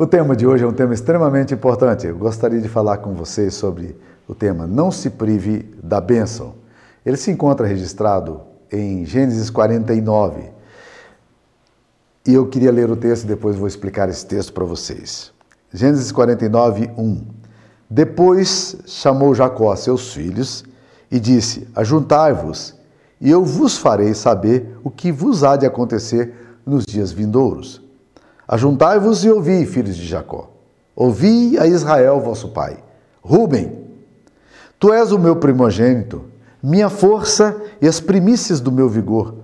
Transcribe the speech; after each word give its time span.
O 0.00 0.06
tema 0.06 0.34
de 0.34 0.46
hoje 0.46 0.64
é 0.64 0.66
um 0.66 0.72
tema 0.72 0.94
extremamente 0.94 1.52
importante. 1.52 2.06
Eu 2.06 2.16
gostaria 2.16 2.58
de 2.58 2.70
falar 2.70 2.96
com 2.96 3.12
vocês 3.12 3.52
sobre 3.52 3.94
o 4.26 4.34
tema 4.34 4.66
Não 4.66 4.90
se 4.90 5.10
prive 5.10 5.74
da 5.82 6.00
bênção. 6.00 6.54
Ele 7.04 7.18
se 7.18 7.30
encontra 7.30 7.66
registrado 7.66 8.40
em 8.72 9.04
Gênesis 9.04 9.50
49. 9.50 10.52
E 12.26 12.32
eu 12.32 12.48
queria 12.48 12.72
ler 12.72 12.90
o 12.90 12.96
texto 12.96 13.24
e 13.24 13.26
depois 13.26 13.56
vou 13.56 13.68
explicar 13.68 14.08
esse 14.08 14.24
texto 14.24 14.54
para 14.54 14.64
vocês. 14.64 15.34
Gênesis 15.70 16.10
49, 16.10 16.90
1. 16.96 17.26
Depois 17.90 18.76
chamou 18.86 19.34
Jacó 19.34 19.70
a 19.70 19.76
seus 19.76 20.14
filhos 20.14 20.64
e 21.10 21.20
disse: 21.20 21.68
Ajuntai-vos, 21.76 22.74
e 23.20 23.30
eu 23.30 23.44
vos 23.44 23.76
farei 23.76 24.14
saber 24.14 24.78
o 24.82 24.90
que 24.90 25.12
vos 25.12 25.44
há 25.44 25.56
de 25.56 25.66
acontecer 25.66 26.32
nos 26.64 26.86
dias 26.86 27.12
vindouros. 27.12 27.89
Ajuntai-vos 28.52 29.24
e 29.24 29.30
ouvi, 29.30 29.64
filhos 29.64 29.94
de 29.94 30.04
Jacó. 30.04 30.50
Ouvi 30.96 31.56
a 31.56 31.68
Israel, 31.68 32.20
vosso 32.20 32.48
pai. 32.48 32.82
Rubem, 33.22 33.78
tu 34.76 34.92
és 34.92 35.12
o 35.12 35.18
meu 35.20 35.36
primogênito, 35.36 36.24
minha 36.60 36.90
força 36.90 37.56
e 37.80 37.86
as 37.86 38.00
primícias 38.00 38.60
do 38.60 38.72
meu 38.72 38.88
vigor, 38.88 39.36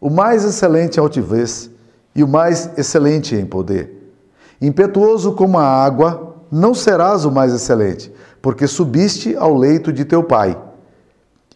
o 0.00 0.08
mais 0.08 0.44
excelente 0.44 0.98
em 0.98 1.00
altivez 1.00 1.68
e 2.14 2.22
o 2.22 2.28
mais 2.28 2.70
excelente 2.78 3.34
em 3.34 3.44
poder. 3.44 4.14
Impetuoso 4.62 5.32
como 5.32 5.58
a 5.58 5.64
água, 5.64 6.36
não 6.48 6.74
serás 6.74 7.24
o 7.24 7.32
mais 7.32 7.52
excelente, 7.52 8.12
porque 8.40 8.68
subiste 8.68 9.34
ao 9.34 9.52
leito 9.52 9.92
de 9.92 10.04
teu 10.04 10.22
pai 10.22 10.56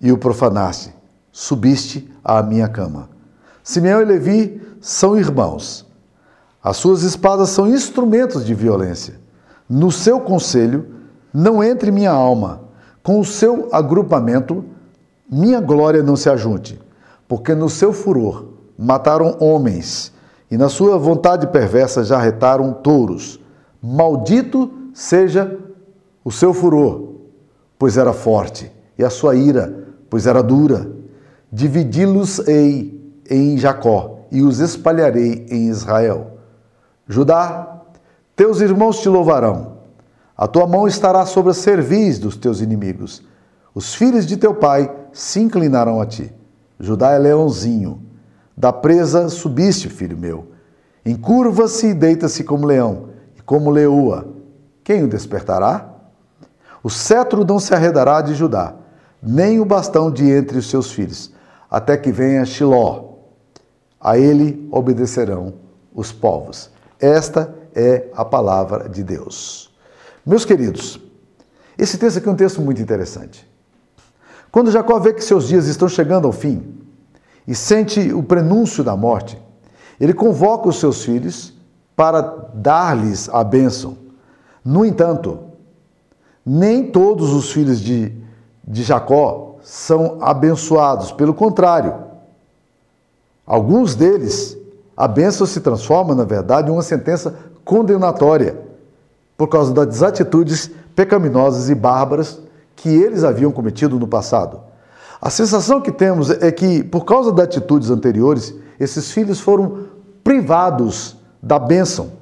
e 0.00 0.10
o 0.10 0.18
profanaste, 0.18 0.92
subiste 1.30 2.12
à 2.24 2.42
minha 2.42 2.66
cama. 2.66 3.08
Simeão 3.62 4.02
e 4.02 4.04
Levi 4.04 4.60
são 4.80 5.16
irmãos. 5.16 5.91
As 6.62 6.76
suas 6.76 7.02
espadas 7.02 7.48
são 7.50 7.68
instrumentos 7.68 8.44
de 8.44 8.54
violência. 8.54 9.14
No 9.68 9.90
seu 9.90 10.20
conselho 10.20 10.86
não 11.32 11.64
entre 11.64 11.90
minha 11.90 12.10
alma, 12.10 12.62
com 13.02 13.18
o 13.18 13.24
seu 13.24 13.68
agrupamento 13.72 14.64
minha 15.34 15.62
glória 15.62 16.02
não 16.02 16.14
se 16.14 16.28
ajunte, 16.28 16.78
porque 17.26 17.54
no 17.54 17.70
seu 17.70 17.90
furor 17.90 18.48
mataram 18.78 19.38
homens 19.40 20.12
e 20.50 20.58
na 20.58 20.68
sua 20.68 20.98
vontade 20.98 21.46
perversa 21.46 22.04
já 22.04 22.18
retaram 22.18 22.70
touros. 22.74 23.40
Maldito 23.82 24.70
seja 24.92 25.58
o 26.22 26.30
seu 26.30 26.52
furor, 26.52 27.14
pois 27.78 27.96
era 27.96 28.12
forte, 28.12 28.70
e 28.98 29.02
a 29.02 29.08
sua 29.08 29.34
ira, 29.34 29.86
pois 30.10 30.26
era 30.26 30.42
dura. 30.42 30.86
Dividi-los-ei 31.50 33.16
em 33.30 33.56
Jacó 33.56 34.26
e 34.30 34.42
os 34.42 34.60
espalharei 34.60 35.46
em 35.48 35.68
Israel. 35.68 36.31
Judá, 37.08 37.80
teus 38.36 38.60
irmãos 38.60 39.00
te 39.00 39.08
louvarão. 39.08 39.78
A 40.36 40.46
tua 40.46 40.66
mão 40.66 40.86
estará 40.86 41.26
sobre 41.26 41.50
a 41.50 41.54
cerviz 41.54 42.18
dos 42.18 42.36
teus 42.36 42.60
inimigos. 42.60 43.22
Os 43.74 43.94
filhos 43.94 44.26
de 44.26 44.36
teu 44.36 44.54
pai 44.54 44.90
se 45.12 45.40
inclinarão 45.40 46.00
a 46.00 46.06
ti. 46.06 46.32
Judá 46.78 47.12
é 47.12 47.18
leãozinho. 47.18 48.02
Da 48.56 48.72
presa 48.72 49.28
subiste, 49.28 49.88
filho 49.88 50.16
meu. 50.16 50.48
Encurva-se 51.04 51.88
e 51.88 51.94
deita-se 51.94 52.44
como 52.44 52.66
leão, 52.66 53.08
e 53.36 53.42
como 53.42 53.70
leoa. 53.70 54.28
Quem 54.84 55.02
o 55.04 55.08
despertará? 55.08 55.90
O 56.82 56.90
cetro 56.90 57.44
não 57.44 57.58
se 57.58 57.74
arredará 57.74 58.20
de 58.20 58.34
Judá, 58.34 58.74
nem 59.22 59.60
o 59.60 59.64
bastão 59.64 60.10
de 60.10 60.28
entre 60.28 60.58
os 60.58 60.68
seus 60.68 60.92
filhos, 60.92 61.32
até 61.70 61.96
que 61.96 62.12
venha 62.12 62.44
Shiló. 62.44 63.12
A 64.00 64.18
ele 64.18 64.68
obedecerão 64.70 65.54
os 65.94 66.12
povos. 66.12 66.70
Esta 67.02 67.52
é 67.74 68.06
a 68.14 68.24
palavra 68.24 68.88
de 68.88 69.02
Deus. 69.02 69.74
Meus 70.24 70.44
queridos, 70.44 71.00
esse 71.76 71.98
texto 71.98 72.18
aqui 72.18 72.28
é 72.28 72.30
um 72.30 72.36
texto 72.36 72.60
muito 72.60 72.80
interessante. 72.80 73.44
Quando 74.52 74.70
Jacó 74.70 75.00
vê 75.00 75.12
que 75.12 75.24
seus 75.24 75.48
dias 75.48 75.66
estão 75.66 75.88
chegando 75.88 76.28
ao 76.28 76.32
fim 76.32 76.78
e 77.44 77.56
sente 77.56 78.12
o 78.12 78.22
prenúncio 78.22 78.84
da 78.84 78.96
morte, 78.96 79.36
ele 79.98 80.14
convoca 80.14 80.68
os 80.68 80.78
seus 80.78 81.04
filhos 81.04 81.52
para 81.96 82.20
dar-lhes 82.54 83.28
a 83.30 83.42
bênção. 83.42 83.98
No 84.64 84.84
entanto, 84.84 85.40
nem 86.46 86.88
todos 86.92 87.32
os 87.32 87.50
filhos 87.50 87.80
de, 87.80 88.14
de 88.62 88.84
Jacó 88.84 89.56
são 89.60 90.18
abençoados, 90.20 91.10
pelo 91.10 91.34
contrário, 91.34 91.94
alguns 93.44 93.96
deles, 93.96 94.56
a 95.02 95.08
bênção 95.08 95.44
se 95.48 95.60
transforma, 95.60 96.14
na 96.14 96.22
verdade, 96.22 96.70
em 96.70 96.72
uma 96.72 96.80
sentença 96.80 97.34
condenatória 97.64 98.56
por 99.36 99.48
causa 99.48 99.74
das 99.74 100.00
atitudes 100.00 100.70
pecaminosas 100.94 101.68
e 101.68 101.74
bárbaras 101.74 102.38
que 102.76 102.88
eles 102.88 103.24
haviam 103.24 103.50
cometido 103.50 103.98
no 103.98 104.06
passado. 104.06 104.60
A 105.20 105.28
sensação 105.28 105.80
que 105.80 105.90
temos 105.90 106.30
é 106.30 106.52
que, 106.52 106.84
por 106.84 107.04
causa 107.04 107.32
das 107.32 107.46
atitudes 107.46 107.90
anteriores, 107.90 108.54
esses 108.78 109.10
filhos 109.10 109.40
foram 109.40 109.86
privados 110.22 111.16
da 111.42 111.58
bênção. 111.58 112.12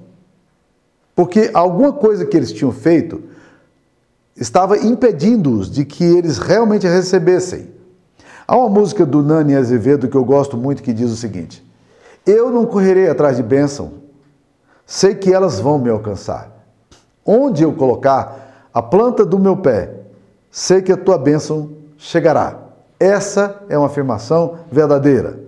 Porque 1.14 1.50
alguma 1.52 1.92
coisa 1.92 2.24
que 2.24 2.34
eles 2.34 2.50
tinham 2.50 2.72
feito 2.72 3.22
estava 4.34 4.78
impedindo-os 4.78 5.70
de 5.70 5.84
que 5.84 6.02
eles 6.02 6.38
realmente 6.38 6.86
recebessem. 6.86 7.68
Há 8.48 8.56
uma 8.56 8.70
música 8.70 9.04
do 9.04 9.22
Nani 9.22 9.54
Azevedo 9.54 10.08
que 10.08 10.16
eu 10.16 10.24
gosto 10.24 10.56
muito 10.56 10.82
que 10.82 10.94
diz 10.94 11.10
o 11.10 11.16
seguinte: 11.16 11.68
Eu 12.26 12.50
não 12.50 12.66
correrei 12.66 13.08
atrás 13.08 13.36
de 13.36 13.42
bênção, 13.42 13.92
sei 14.84 15.14
que 15.14 15.32
elas 15.32 15.58
vão 15.58 15.78
me 15.78 15.90
alcançar. 15.90 16.50
Onde 17.24 17.62
eu 17.62 17.72
colocar 17.72 18.68
a 18.72 18.82
planta 18.82 19.24
do 19.24 19.38
meu 19.38 19.56
pé, 19.56 19.92
sei 20.50 20.82
que 20.82 20.92
a 20.92 20.96
tua 20.96 21.18
bênção 21.18 21.70
chegará. 21.96 22.58
Essa 22.98 23.62
é 23.68 23.76
uma 23.76 23.86
afirmação 23.86 24.58
verdadeira. 24.70 25.38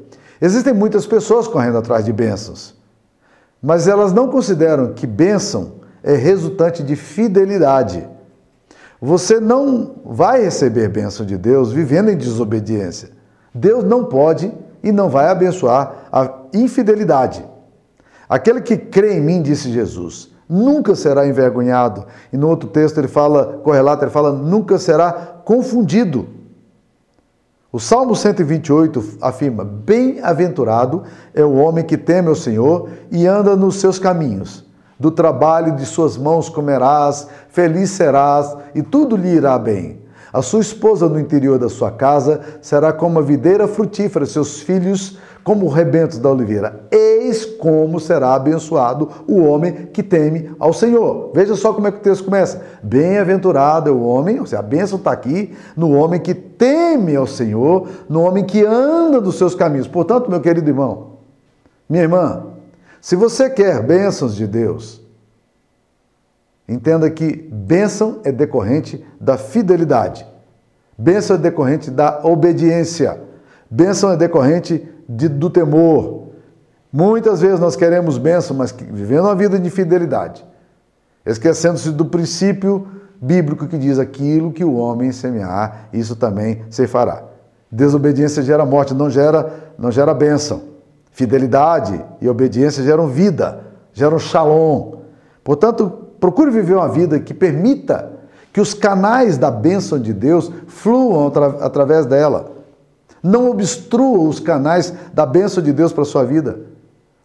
Existem 0.40 0.72
muitas 0.72 1.06
pessoas 1.06 1.46
correndo 1.46 1.78
atrás 1.78 2.04
de 2.04 2.12
bênçãos, 2.12 2.74
mas 3.62 3.86
elas 3.86 4.12
não 4.12 4.28
consideram 4.28 4.92
que 4.92 5.06
bênção 5.06 5.74
é 6.02 6.14
resultante 6.14 6.82
de 6.82 6.96
fidelidade. 6.96 8.08
Você 9.00 9.38
não 9.38 9.96
vai 10.04 10.42
receber 10.42 10.88
bênção 10.88 11.26
de 11.26 11.36
Deus 11.36 11.72
vivendo 11.72 12.10
em 12.10 12.16
desobediência. 12.16 13.10
Deus 13.54 13.84
não 13.84 14.04
pode 14.04 14.52
e 14.82 14.90
não 14.90 15.08
vai 15.08 15.28
abençoar 15.28 16.08
a 16.10 16.26
infidelidade. 16.52 17.44
Aquele 18.28 18.60
que 18.60 18.76
crê 18.76 19.14
em 19.18 19.20
mim, 19.20 19.42
disse 19.42 19.70
Jesus, 19.70 20.30
nunca 20.48 20.94
será 20.94 21.26
envergonhado. 21.26 22.06
E 22.32 22.36
no 22.36 22.48
outro 22.48 22.68
texto 22.68 22.98
ele 22.98 23.08
fala, 23.08 23.60
correlato, 23.62 24.04
ele 24.04 24.10
fala, 24.10 24.32
nunca 24.32 24.78
será 24.78 25.12
confundido. 25.44 26.26
O 27.72 27.80
Salmo 27.80 28.14
128 28.14 29.16
afirma: 29.22 29.64
Bem-aventurado 29.64 31.04
é 31.32 31.42
o 31.42 31.54
homem 31.54 31.82
que 31.82 31.96
teme 31.96 32.28
o 32.28 32.36
Senhor 32.36 32.90
e 33.10 33.26
anda 33.26 33.56
nos 33.56 33.76
seus 33.76 33.98
caminhos. 33.98 34.62
Do 35.00 35.10
trabalho 35.10 35.74
de 35.74 35.86
suas 35.86 36.18
mãos 36.18 36.50
comerás, 36.50 37.26
feliz 37.48 37.90
serás 37.90 38.54
e 38.74 38.82
tudo 38.82 39.16
lhe 39.16 39.30
irá 39.30 39.58
bem. 39.58 40.02
A 40.30 40.42
sua 40.42 40.60
esposa 40.60 41.08
no 41.08 41.18
interior 41.18 41.58
da 41.58 41.70
sua 41.70 41.90
casa 41.90 42.42
será 42.60 42.92
como 42.92 43.18
a 43.18 43.22
videira 43.22 43.66
frutífera, 43.66 44.26
seus 44.26 44.60
filhos 44.60 45.18
como 45.42 45.68
rebentos 45.68 46.18
da 46.18 46.30
oliveira. 46.30 46.84
Eis 46.90 47.44
como 47.44 47.98
será 47.98 48.34
abençoado 48.34 49.08
o 49.26 49.42
homem 49.42 49.88
que 49.92 50.02
teme 50.02 50.50
ao 50.58 50.72
Senhor. 50.72 51.30
Veja 51.34 51.56
só 51.56 51.72
como 51.72 51.86
é 51.88 51.92
que 51.92 51.98
o 51.98 52.02
texto 52.02 52.24
começa. 52.24 52.62
Bem-aventurado 52.82 53.90
é 53.90 53.92
o 53.92 54.02
homem, 54.02 54.38
ou 54.40 54.46
seja, 54.46 54.60
a 54.60 54.62
bênção 54.62 54.98
está 54.98 55.12
aqui 55.12 55.54
no 55.76 55.92
homem 55.92 56.20
que 56.20 56.34
teme 56.34 57.16
ao 57.16 57.26
Senhor, 57.26 57.88
no 58.08 58.22
homem 58.22 58.44
que 58.44 58.64
anda 58.64 59.20
dos 59.20 59.36
seus 59.36 59.54
caminhos. 59.54 59.88
Portanto, 59.88 60.30
meu 60.30 60.40
querido 60.40 60.68
irmão, 60.68 61.12
minha 61.88 62.02
irmã, 62.02 62.44
se 63.00 63.16
você 63.16 63.50
quer 63.50 63.82
bênçãos 63.82 64.34
de 64.34 64.46
Deus, 64.46 65.02
Entenda 66.68 67.10
que 67.10 67.48
bênção 67.52 68.20
é 68.24 68.30
decorrente 68.30 69.04
da 69.20 69.36
fidelidade. 69.36 70.26
Bênção 70.96 71.36
é 71.36 71.38
decorrente 71.38 71.90
da 71.90 72.20
obediência. 72.22 73.20
Bênção 73.70 74.12
é 74.12 74.16
decorrente 74.16 74.88
de, 75.08 75.28
do 75.28 75.50
temor. 75.50 76.28
Muitas 76.92 77.40
vezes 77.40 77.58
nós 77.58 77.76
queremos 77.76 78.18
bênção, 78.18 78.56
mas 78.56 78.72
vivendo 78.72 79.24
uma 79.24 79.34
vida 79.34 79.58
de 79.58 79.70
fidelidade. 79.70 80.44
Esquecendo-se 81.24 81.90
do 81.90 82.04
princípio 82.04 82.86
bíblico 83.20 83.66
que 83.66 83.78
diz 83.78 83.98
aquilo 83.98 84.52
que 84.52 84.64
o 84.64 84.74
homem 84.74 85.12
semear, 85.12 85.88
isso 85.92 86.16
também 86.16 86.64
se 86.68 86.86
fará. 86.86 87.22
Desobediência 87.70 88.42
gera 88.42 88.66
morte, 88.66 88.92
não 88.92 89.08
gera, 89.08 89.72
não 89.78 89.90
gera 89.90 90.12
bênção. 90.12 90.62
Fidelidade 91.12 92.04
e 92.20 92.28
obediência 92.28 92.82
geram 92.82 93.06
vida, 93.06 93.60
geram 93.92 94.18
shalom. 94.18 94.96
Portanto, 95.44 96.02
Procure 96.22 96.52
viver 96.52 96.74
uma 96.74 96.88
vida 96.88 97.18
que 97.18 97.34
permita 97.34 98.12
que 98.52 98.60
os 98.60 98.74
canais 98.74 99.36
da 99.36 99.50
bênção 99.50 99.98
de 99.98 100.12
Deus 100.12 100.52
fluam 100.68 101.32
através 101.60 102.06
dela. 102.06 102.52
Não 103.22 103.50
obstrua 103.50 104.28
os 104.28 104.40
canais 104.40 104.92
da 105.14 105.24
bênção 105.24 105.62
de 105.62 105.72
Deus 105.72 105.92
para 105.92 106.02
a 106.02 106.06
sua 106.06 106.24
vida. 106.24 106.58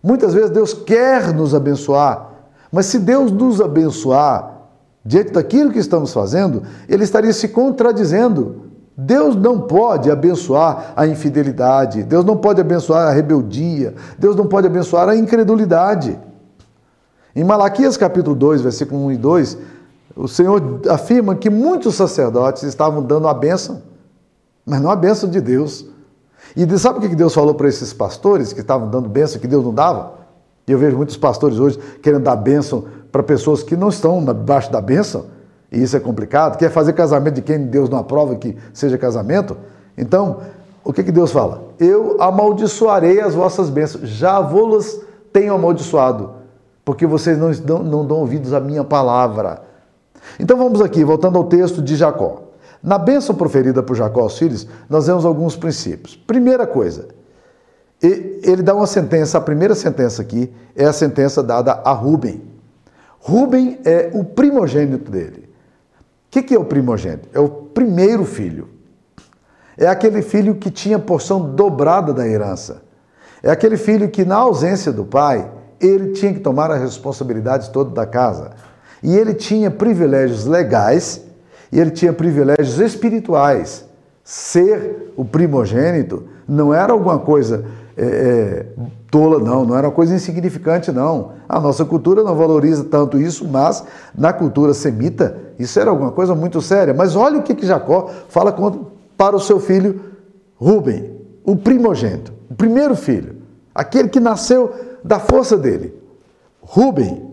Muitas 0.03 0.33
vezes 0.33 0.51
Deus 0.51 0.73
quer 0.73 1.33
nos 1.33 1.55
abençoar, 1.55 2.29
Mas 2.71 2.87
se 2.87 2.99
Deus 2.99 3.31
nos 3.31 3.61
abençoar 3.61 4.57
diante 5.03 5.31
daquilo 5.31 5.71
que 5.71 5.79
estamos 5.79 6.13
fazendo, 6.13 6.63
ele 6.87 7.03
estaria 7.03 7.31
se 7.31 7.47
contradizendo. 7.47 8.67
Deus 8.95 9.35
não 9.35 9.61
pode 9.61 10.11
abençoar 10.11 10.91
a 10.95 11.07
infidelidade, 11.07 12.03
Deus 12.03 12.25
não 12.25 12.35
pode 12.35 12.59
abençoar 12.59 13.07
a 13.07 13.11
rebeldia, 13.11 13.93
Deus 14.17 14.35
não 14.35 14.47
pode 14.47 14.67
abençoar 14.67 15.07
a 15.07 15.15
incredulidade. 15.15 16.19
Em 17.35 17.43
Malaquias 17.43 17.95
capítulo 17.95 18.35
2, 18.35 18.61
versículo 18.61 19.05
1 19.05 19.11
e 19.11 19.17
2, 19.17 19.57
o 20.15 20.27
Senhor 20.27 20.81
afirma 20.89 21.35
que 21.35 21.49
muitos 21.49 21.93
sacerdotes 21.93 22.63
estavam 22.63 23.03
dando 23.03 23.27
a 23.27 23.33
bênção, 23.35 23.83
mas 24.67 24.81
não 24.81 24.91
a 24.91 24.95
bênção 24.95 25.29
de 25.29 25.39
Deus. 25.39 25.85
E 26.55 26.77
sabe 26.77 26.99
o 26.99 27.01
que 27.09 27.15
Deus 27.15 27.33
falou 27.33 27.55
para 27.55 27.69
esses 27.69 27.93
pastores 27.93 28.51
que 28.51 28.59
estavam 28.59 28.89
dando 28.89 29.07
bênção 29.07 29.39
que 29.39 29.47
Deus 29.47 29.63
não 29.63 29.73
dava? 29.73 30.11
E 30.67 30.71
eu 30.73 30.77
vejo 30.77 30.97
muitos 30.97 31.15
pastores 31.15 31.57
hoje 31.57 31.79
querendo 32.03 32.23
dar 32.23 32.35
bênção 32.35 32.83
para 33.09 33.23
pessoas 33.23 33.63
que 33.63 33.77
não 33.77 33.87
estão 33.87 34.23
debaixo 34.23 34.69
da 34.69 34.81
bênção, 34.81 35.25
e 35.71 35.81
isso 35.81 35.95
é 35.95 35.99
complicado, 35.99 36.57
quer 36.57 36.69
fazer 36.69 36.91
casamento 36.93 37.35
de 37.35 37.41
quem 37.41 37.65
Deus 37.65 37.89
não 37.89 37.97
aprova 37.97 38.35
que 38.35 38.57
seja 38.73 38.97
casamento. 38.97 39.55
Então, 39.97 40.41
o 40.83 40.91
que, 40.91 41.03
que 41.03 41.11
Deus 41.11 41.31
fala? 41.31 41.63
Eu 41.79 42.21
amaldiçoarei 42.21 43.21
as 43.21 43.33
vossas 43.33 43.69
bênçãos, 43.69 44.09
já 44.09 44.41
vou-las 44.41 44.99
tenho 45.31 45.53
amaldiçoado, 45.53 46.31
porque 46.83 47.05
vocês 47.05 47.37
não, 47.37 47.51
dão, 47.51 47.83
não 47.83 48.05
dão 48.05 48.17
ouvidos 48.17 48.53
à 48.53 48.59
minha 48.59 48.83
palavra. 48.83 49.61
Então 50.39 50.57
vamos 50.57 50.81
aqui, 50.81 51.03
voltando 51.03 51.37
ao 51.37 51.45
texto 51.45 51.81
de 51.81 51.95
Jacó. 51.95 52.46
Na 52.81 52.97
bênção 52.97 53.35
proferida 53.35 53.81
por 53.81 53.95
Jacó 53.95 54.21
aos 54.21 54.37
filhos, 54.37 54.67
nós 54.89 55.07
vemos 55.07 55.25
alguns 55.25 55.55
princípios. 55.55 56.15
Primeira 56.15 56.65
coisa, 56.67 57.07
ele 58.01 58.61
dá 58.61 58.75
uma 58.75 58.87
sentença, 58.87 59.37
a 59.37 59.41
primeira 59.41 59.73
sentença 59.73 60.21
aqui 60.21 60.53
é 60.75 60.85
a 60.85 60.93
sentença 60.93 61.41
dada 61.41 61.73
a 61.83 61.91
Rubem. 61.91 62.43
Rubem 63.19 63.79
é 63.83 64.11
o 64.13 64.23
primogênito 64.23 65.11
dele. 65.11 65.49
O 66.27 66.41
que 66.41 66.53
é 66.53 66.59
o 66.59 66.65
primogênito? 66.65 67.27
É 67.33 67.39
o 67.39 67.49
primeiro 67.49 68.23
filho. 68.25 68.69
É 69.77 69.87
aquele 69.87 70.21
filho 70.21 70.55
que 70.55 70.69
tinha 70.69 70.99
porção 70.99 71.53
dobrada 71.53 72.13
da 72.13 72.27
herança. 72.27 72.83
É 73.41 73.49
aquele 73.49 73.77
filho 73.77 74.09
que, 74.09 74.25
na 74.25 74.35
ausência 74.35 74.91
do 74.91 75.05
pai, 75.05 75.49
ele 75.79 76.11
tinha 76.11 76.33
que 76.33 76.39
tomar 76.39 76.71
a 76.71 76.75
responsabilidade 76.75 77.69
toda 77.71 77.91
da 77.91 78.05
casa. 78.05 78.51
E 79.01 79.15
ele 79.15 79.33
tinha 79.33 79.69
privilégios 79.69 80.45
legais 80.45 81.21
e 81.71 81.79
ele 81.79 81.91
tinha 81.91 82.13
privilégios 82.13 82.79
espirituais. 82.79 83.85
Ser 84.23 85.13
o 85.15 85.23
primogênito 85.23 86.23
não 86.47 86.73
era 86.73 86.93
alguma 86.93 87.19
coisa 87.19 87.65
é, 87.95 88.05
é, 88.05 88.65
tola, 89.09 89.39
não, 89.39 89.65
não 89.65 89.77
era 89.77 89.87
uma 89.87 89.93
coisa 89.93 90.13
insignificante, 90.13 90.91
não. 90.91 91.31
A 91.47 91.59
nossa 91.59 91.85
cultura 91.85 92.23
não 92.23 92.35
valoriza 92.35 92.83
tanto 92.83 93.17
isso, 93.19 93.47
mas 93.47 93.83
na 94.15 94.33
cultura 94.33 94.73
semita 94.73 95.37
isso 95.57 95.79
era 95.79 95.89
alguma 95.89 96.11
coisa 96.11 96.35
muito 96.35 96.61
séria. 96.61 96.93
Mas 96.93 97.15
olha 97.15 97.39
o 97.39 97.43
que, 97.43 97.55
que 97.55 97.65
Jacó 97.65 98.09
fala 98.29 98.55
para 99.17 99.35
o 99.35 99.39
seu 99.39 99.59
filho 99.59 100.01
Rubem, 100.55 101.15
o 101.43 101.55
primogênito, 101.55 102.33
o 102.49 102.55
primeiro 102.55 102.95
filho, 102.95 103.35
aquele 103.73 104.09
que 104.09 104.19
nasceu 104.19 104.73
da 105.03 105.19
força 105.19 105.55
dele. 105.55 105.93
Rubem, 106.61 107.27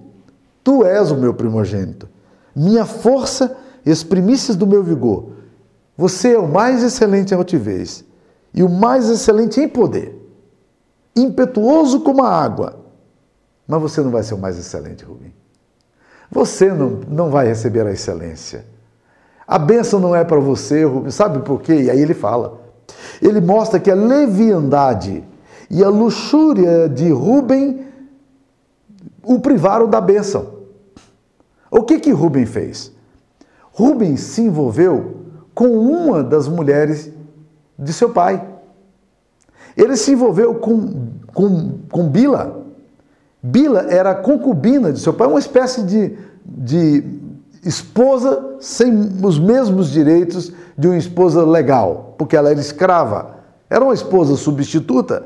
Tu 0.64 0.82
és 0.82 1.10
o 1.10 1.16
meu 1.16 1.34
primogênito, 1.34 2.08
minha 2.56 2.86
força 2.86 3.54
e 3.84 3.90
as 3.90 4.02
primícias 4.02 4.56
do 4.56 4.66
meu 4.66 4.82
vigor. 4.82 5.31
Você 5.96 6.32
é 6.32 6.38
o 6.38 6.48
mais 6.48 6.82
excelente 6.82 7.32
em 7.32 7.36
altivez 7.36 8.04
e 8.52 8.62
o 8.62 8.69
mais 8.69 9.08
excelente 9.08 9.60
em 9.60 9.69
poder, 9.69 10.16
impetuoso 11.14 12.00
como 12.00 12.22
a 12.22 12.31
água. 12.31 12.81
Mas 13.66 13.81
você 13.81 14.00
não 14.00 14.10
vai 14.10 14.22
ser 14.22 14.34
o 14.34 14.38
mais 14.38 14.58
excelente, 14.58 15.04
Rubem. 15.04 15.34
Você 16.31 16.72
não, 16.72 17.00
não 17.08 17.31
vai 17.31 17.46
receber 17.46 17.86
a 17.86 17.92
excelência. 17.92 18.64
A 19.46 19.58
bênção 19.58 20.00
não 20.00 20.14
é 20.14 20.25
para 20.25 20.40
você, 20.40 20.84
Rubem. 20.84 21.10
Sabe 21.10 21.40
por 21.40 21.60
quê? 21.60 21.82
E 21.82 21.90
aí 21.90 22.00
ele 22.00 22.14
fala. 22.14 22.60
Ele 23.22 23.40
mostra 23.40 23.78
que 23.78 23.90
a 23.90 23.94
leviandade 23.94 25.25
e 25.70 25.82
a 25.82 25.88
luxúria 25.88 26.88
de 26.88 27.10
Rubem 27.10 27.86
o 29.22 29.40
privaram 29.40 29.88
da 29.88 30.00
bênção. 30.00 30.54
O 31.70 31.82
que 31.82 31.98
que 31.98 32.10
Rubem 32.10 32.46
fez? 32.46 32.94
Rubem 33.75 34.17
se 34.17 34.41
envolveu 34.41 35.17
com 35.53 35.67
uma 35.67 36.23
das 36.23 36.49
mulheres 36.49 37.11
de 37.79 37.93
seu 37.93 38.11
pai. 38.11 38.43
Ele 39.76 39.97
se 39.97 40.12
envolveu 40.12 40.55
com, 40.55 41.09
com, 41.35 41.73
com 41.91 42.09
Bila. 42.09 42.62
Bila 43.43 43.87
era 43.91 44.12
a 44.12 44.15
concubina 44.15 44.93
de 44.93 45.00
seu 45.00 45.12
pai, 45.12 45.26
uma 45.26 45.41
espécie 45.41 45.82
de, 45.82 46.17
de 46.47 47.05
esposa 47.65 48.56
sem 48.61 48.93
os 49.23 49.38
mesmos 49.38 49.91
direitos 49.91 50.53
de 50.79 50.87
uma 50.87 50.97
esposa 50.97 51.44
legal, 51.44 52.15
porque 52.17 52.37
ela 52.37 52.50
era 52.50 52.61
escrava. 52.61 53.35
Era 53.69 53.85
uma 53.85 53.94
esposa 53.94 54.37
substituta. 54.37 55.25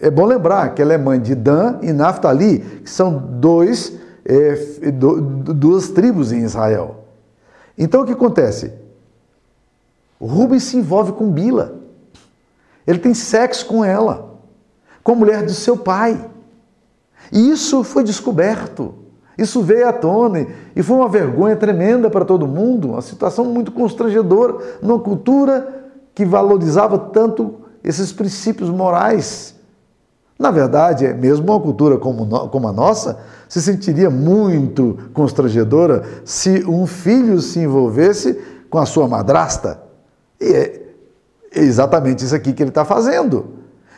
É 0.00 0.10
bom 0.10 0.26
lembrar 0.26 0.74
que 0.74 0.82
ela 0.82 0.92
é 0.92 0.98
mãe 0.98 1.20
de 1.20 1.36
Dan 1.36 1.78
e 1.82 1.92
Naftali, 1.92 2.58
que 2.58 2.90
são 2.90 3.16
dois 3.38 3.92
é, 4.24 4.90
duas 4.92 5.88
tribos 5.88 6.32
em 6.32 6.42
Israel. 6.42 6.99
Então 7.80 8.02
o 8.02 8.04
que 8.04 8.12
acontece? 8.12 8.74
Rubens 10.20 10.64
se 10.64 10.76
envolve 10.76 11.12
com 11.12 11.30
Bila. 11.30 11.76
Ele 12.86 12.98
tem 12.98 13.14
sexo 13.14 13.64
com 13.64 13.82
ela, 13.82 14.38
com 15.02 15.12
a 15.12 15.14
mulher 15.14 15.46
de 15.46 15.54
seu 15.54 15.78
pai. 15.78 16.30
E 17.32 17.50
isso 17.50 17.82
foi 17.82 18.04
descoberto. 18.04 18.94
Isso 19.38 19.62
veio 19.62 19.88
à 19.88 19.94
tona 19.94 20.46
e 20.76 20.82
foi 20.82 20.96
uma 20.96 21.08
vergonha 21.08 21.56
tremenda 21.56 22.10
para 22.10 22.26
todo 22.26 22.46
mundo, 22.46 22.90
uma 22.90 23.00
situação 23.00 23.46
muito 23.46 23.72
constrangedora 23.72 24.58
numa 24.82 24.98
cultura 24.98 25.86
que 26.14 26.26
valorizava 26.26 26.98
tanto 26.98 27.54
esses 27.82 28.12
princípios 28.12 28.68
morais. 28.68 29.54
Na 30.40 30.50
verdade, 30.50 31.06
mesmo 31.12 31.52
uma 31.52 31.60
cultura 31.60 31.98
como, 31.98 32.48
como 32.48 32.66
a 32.66 32.72
nossa 32.72 33.18
se 33.46 33.60
sentiria 33.60 34.08
muito 34.08 34.96
constrangedora 35.12 36.02
se 36.24 36.64
um 36.66 36.86
filho 36.86 37.42
se 37.42 37.58
envolvesse 37.58 38.40
com 38.70 38.78
a 38.78 38.86
sua 38.86 39.06
madrasta. 39.06 39.82
E 40.40 40.46
é 40.46 40.82
exatamente 41.54 42.24
isso 42.24 42.34
aqui 42.34 42.54
que 42.54 42.62
ele 42.62 42.70
está 42.70 42.86
fazendo. 42.86 43.50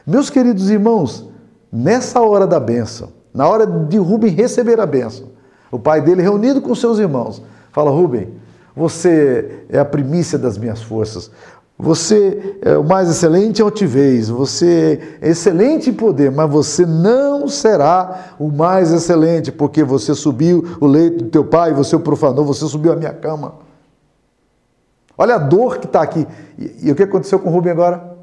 Meus 0.04 0.30
queridos 0.30 0.68
irmãos, 0.68 1.30
nessa 1.72 2.20
hora 2.20 2.44
da 2.44 2.58
bênção, 2.58 3.10
na 3.32 3.46
hora 3.46 3.64
de 3.64 3.98
Rubem 3.98 4.32
receber 4.32 4.80
a 4.80 4.86
bênção, 4.86 5.28
o 5.70 5.78
pai 5.78 6.00
dele 6.00 6.22
reunido 6.22 6.60
com 6.60 6.74
seus 6.74 6.98
irmãos, 6.98 7.40
fala: 7.70 7.88
Rubem, 7.92 8.34
você 8.74 9.64
é 9.68 9.78
a 9.78 9.84
primícia 9.84 10.36
das 10.36 10.58
minhas 10.58 10.82
forças. 10.82 11.30
Você 11.82 12.60
é 12.62 12.78
o 12.78 12.84
mais 12.84 13.10
excelente 13.10 13.60
em 13.60 13.64
altivez, 13.64 14.28
você 14.28 15.18
é 15.20 15.30
excelente 15.30 15.90
em 15.90 15.92
poder, 15.92 16.30
mas 16.30 16.48
você 16.48 16.86
não 16.86 17.48
será 17.48 18.36
o 18.38 18.52
mais 18.52 18.92
excelente, 18.92 19.50
porque 19.50 19.82
você 19.82 20.14
subiu 20.14 20.62
o 20.80 20.86
leito 20.86 21.24
do 21.24 21.30
teu 21.30 21.44
pai, 21.44 21.72
você 21.72 21.96
o 21.96 22.00
profanou, 22.00 22.44
você 22.44 22.64
subiu 22.66 22.92
a 22.92 22.96
minha 22.96 23.12
cama. 23.12 23.54
Olha 25.18 25.34
a 25.34 25.38
dor 25.38 25.78
que 25.78 25.86
está 25.86 26.02
aqui. 26.02 26.24
E, 26.56 26.86
e 26.86 26.92
o 26.92 26.94
que 26.94 27.02
aconteceu 27.02 27.40
com 27.40 27.50
Rubem 27.50 27.72
agora? 27.72 28.16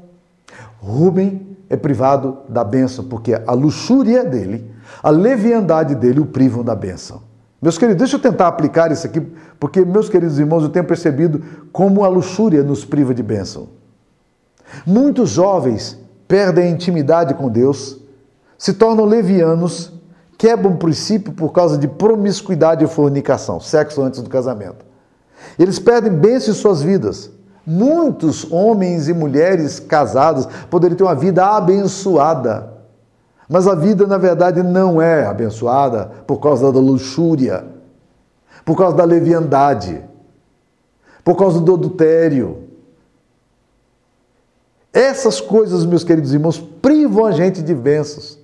Rubem 0.78 1.58
é 1.68 1.76
privado 1.76 2.38
da 2.48 2.64
bênção, 2.64 3.04
porque 3.04 3.38
a 3.46 3.52
luxúria 3.52 4.24
dele, 4.24 4.74
a 5.02 5.10
leviandade 5.10 5.94
dele 5.94 6.20
o 6.20 6.24
privam 6.24 6.64
da 6.64 6.74
bênção. 6.74 7.20
Meus 7.60 7.76
queridos, 7.76 7.98
deixa 7.98 8.16
eu 8.16 8.20
tentar 8.20 8.48
aplicar 8.48 8.90
isso 8.90 9.06
aqui, 9.06 9.20
porque, 9.58 9.84
meus 9.84 10.08
queridos 10.08 10.38
irmãos, 10.38 10.62
eu 10.62 10.70
tenho 10.70 10.84
percebido 10.84 11.42
como 11.70 12.04
a 12.04 12.08
luxúria 12.08 12.62
nos 12.62 12.84
priva 12.84 13.14
de 13.14 13.22
bênção. 13.22 13.68
Muitos 14.86 15.30
jovens 15.30 15.98
perdem 16.26 16.64
a 16.64 16.70
intimidade 16.70 17.34
com 17.34 17.50
Deus, 17.50 17.98
se 18.56 18.72
tornam 18.72 19.04
levianos, 19.04 19.92
quebram 20.38 20.72
o 20.72 20.76
princípio 20.78 21.32
por 21.32 21.52
causa 21.52 21.76
de 21.76 21.86
promiscuidade 21.86 22.82
e 22.82 22.88
fornicação, 22.88 23.60
sexo 23.60 24.00
antes 24.02 24.22
do 24.22 24.30
casamento. 24.30 24.86
Eles 25.58 25.78
perdem 25.78 26.12
bênção 26.12 26.52
em 26.52 26.56
suas 26.56 26.80
vidas. 26.80 27.30
Muitos 27.66 28.50
homens 28.50 29.06
e 29.06 29.12
mulheres 29.12 29.78
casados 29.78 30.46
poderiam 30.70 30.96
ter 30.96 31.04
uma 31.04 31.14
vida 31.14 31.44
abençoada 31.44 32.79
mas 33.50 33.66
a 33.66 33.74
vida, 33.74 34.06
na 34.06 34.16
verdade, 34.16 34.62
não 34.62 35.02
é 35.02 35.26
abençoada 35.26 36.08
por 36.24 36.38
causa 36.38 36.70
da 36.70 36.78
luxúria, 36.78 37.64
por 38.64 38.78
causa 38.78 38.96
da 38.96 39.02
leviandade, 39.02 40.04
por 41.24 41.36
causa 41.36 41.60
do 41.60 41.74
adultério. 41.74 42.68
Essas 44.92 45.40
coisas, 45.40 45.84
meus 45.84 46.04
queridos 46.04 46.32
irmãos, 46.32 46.60
privam 46.80 47.26
a 47.26 47.32
gente 47.32 47.60
de 47.60 47.74
bênçãos. 47.74 48.38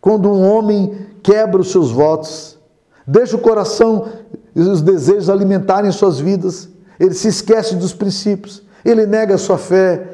Quando 0.00 0.28
um 0.28 0.44
homem 0.44 1.06
quebra 1.22 1.60
os 1.60 1.70
seus 1.70 1.92
votos, 1.92 2.58
deixa 3.06 3.36
o 3.36 3.40
coração 3.40 4.08
e 4.52 4.60
os 4.60 4.82
desejos 4.82 5.30
alimentarem 5.30 5.92
suas 5.92 6.18
vidas, 6.18 6.68
ele 6.98 7.14
se 7.14 7.28
esquece 7.28 7.76
dos 7.76 7.92
princípios, 7.92 8.64
ele 8.84 9.06
nega 9.06 9.36
a 9.36 9.38
sua 9.38 9.58
fé, 9.58 10.08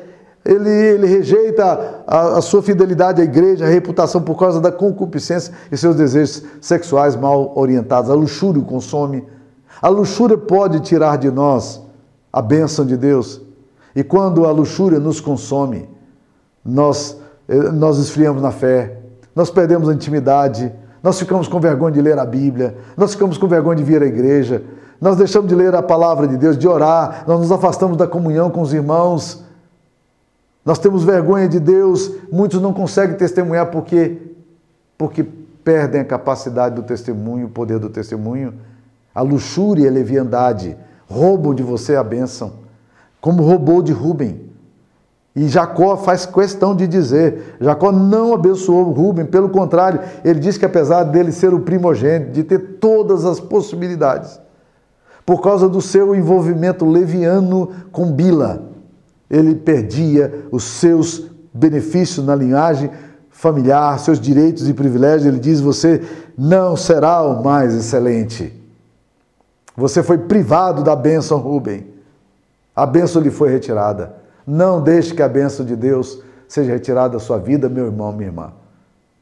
ele, 0.46 0.70
ele 0.70 1.06
rejeita 1.06 2.04
a, 2.06 2.38
a, 2.38 2.42
sua 2.42 2.62
fidelidade 2.62 3.20
à 3.20 3.24
igreja, 3.24 3.64
a 3.64 3.68
reputação 3.68 4.22
por 4.22 4.38
causa 4.38 4.60
da 4.60 4.70
concupiscência 4.70 5.52
e 5.70 5.76
seus 5.76 5.96
desejos 5.96 6.42
sexuais 6.60 7.16
mal 7.16 7.52
orientados. 7.56 8.10
A 8.10 8.14
luxúria 8.14 8.62
o 8.62 8.64
consome. 8.64 9.24
A 9.82 9.88
luxúria 9.88 10.38
pode 10.38 10.80
tirar 10.80 11.18
de 11.18 11.30
nós 11.30 11.82
a 12.32 12.40
bênção 12.40 12.86
de 12.86 12.96
Deus. 12.96 13.40
E 13.94 14.04
quando 14.04 14.46
a 14.46 14.50
luxúria 14.52 15.00
nos 15.00 15.20
consome, 15.20 15.88
nós, 16.64 17.16
eh, 17.48 17.70
nós 17.72 17.98
esfriamos 17.98 18.42
na 18.42 18.50
fé, 18.50 18.98
nós 19.34 19.50
perdemos 19.50 19.88
a 19.88 19.92
intimidade, 19.92 20.72
nós 21.02 21.18
ficamos 21.18 21.48
com 21.48 21.58
vergonha 21.60 21.92
de 21.92 22.00
ler 22.00 22.18
a 22.18 22.26
Bíblia, 22.26 22.76
nós 22.96 23.12
ficamos 23.12 23.38
com 23.38 23.46
vergonha 23.46 23.76
de 23.76 23.84
vir 23.84 24.02
à 24.02 24.06
igreja, 24.06 24.62
nós 25.00 25.16
deixamos 25.16 25.48
de 25.48 25.54
ler 25.54 25.74
a 25.74 25.82
palavra 25.82 26.26
de 26.26 26.36
Deus, 26.36 26.56
de 26.56 26.66
orar, 26.66 27.24
nós 27.26 27.40
nos 27.40 27.52
afastamos 27.52 27.96
da 27.96 28.06
comunhão 28.06 28.50
com 28.50 28.60
os 28.60 28.72
irmãos. 28.72 29.45
Nós 30.66 30.80
temos 30.80 31.04
vergonha 31.04 31.48
de 31.48 31.60
Deus, 31.60 32.10
muitos 32.30 32.60
não 32.60 32.72
conseguem 32.72 33.16
testemunhar 33.16 33.66
porque 33.70 34.18
porque 34.98 35.22
perdem 35.62 36.00
a 36.00 36.04
capacidade 36.04 36.74
do 36.74 36.82
testemunho, 36.82 37.46
o 37.46 37.50
poder 37.50 37.78
do 37.78 37.88
testemunho. 37.88 38.54
A 39.14 39.20
luxúria 39.20 39.84
e 39.84 39.88
a 39.88 39.90
leviandade 39.90 40.76
roubam 41.08 41.54
de 41.54 41.62
você 41.62 41.94
a 41.94 42.02
bênção, 42.02 42.54
como 43.20 43.42
roubou 43.42 43.82
de 43.82 43.92
Rubem. 43.92 44.46
E 45.34 45.48
Jacó 45.48 45.96
faz 45.96 46.24
questão 46.26 46.74
de 46.74 46.86
dizer: 46.88 47.56
Jacó 47.60 47.92
não 47.92 48.34
abençoou 48.34 48.90
Rubem, 48.90 49.26
pelo 49.26 49.50
contrário, 49.50 50.00
ele 50.24 50.40
diz 50.40 50.58
que 50.58 50.64
apesar 50.64 51.04
dele 51.04 51.30
ser 51.30 51.52
o 51.52 51.60
primogênito, 51.60 52.32
de 52.32 52.42
ter 52.42 52.78
todas 52.80 53.24
as 53.24 53.38
possibilidades, 53.38 54.40
por 55.24 55.42
causa 55.42 55.68
do 55.68 55.80
seu 55.80 56.14
envolvimento 56.14 56.84
leviano 56.84 57.70
com 57.92 58.10
Bila, 58.10 58.75
ele 59.30 59.54
perdia 59.54 60.46
os 60.50 60.64
seus 60.64 61.30
benefícios 61.52 62.24
na 62.24 62.34
linhagem 62.34 62.90
familiar, 63.30 63.98
seus 63.98 64.20
direitos 64.20 64.68
e 64.68 64.74
privilégios. 64.74 65.26
Ele 65.26 65.38
diz: 65.38 65.60
Você 65.60 66.02
não 66.36 66.76
será 66.76 67.22
o 67.22 67.42
mais 67.42 67.74
excelente. 67.74 68.52
Você 69.76 70.02
foi 70.02 70.18
privado 70.18 70.82
da 70.82 70.96
bênção, 70.96 71.38
Rubem. 71.38 71.86
A 72.74 72.86
bênção 72.86 73.20
lhe 73.20 73.30
foi 73.30 73.50
retirada. 73.50 74.14
Não 74.46 74.82
deixe 74.82 75.14
que 75.14 75.22
a 75.22 75.28
bênção 75.28 75.66
de 75.66 75.76
Deus 75.76 76.22
seja 76.48 76.72
retirada 76.72 77.14
da 77.14 77.18
sua 77.18 77.38
vida, 77.38 77.68
meu 77.68 77.86
irmão, 77.86 78.12
minha 78.12 78.28
irmã. 78.28 78.52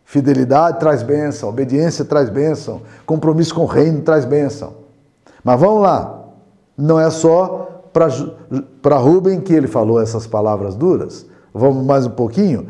Fidelidade 0.05 0.79
traz 0.79 1.03
bênção, 1.03 1.49
obediência 1.49 2.05
traz 2.05 2.29
bênção, 2.29 2.83
compromisso 3.07 3.55
com 3.55 3.63
o 3.63 3.67
reino 3.67 4.03
traz 4.03 4.25
bênção. 4.25 4.75
Mas 5.43 5.59
vamos 5.59 5.83
lá, 5.83 6.25
não 6.77 7.01
é 7.01 7.09
só 7.11 7.74
para 8.83 8.97
Rubem 8.99 9.41
que 9.41 9.55
ele 9.55 9.69
falou 9.69 10.01
essas 10.01 10.27
palavras 10.27 10.75
duras. 10.75 11.25
Vamos 11.55 11.87
mais 11.87 12.05
um 12.05 12.11
pouquinho? 12.11 12.67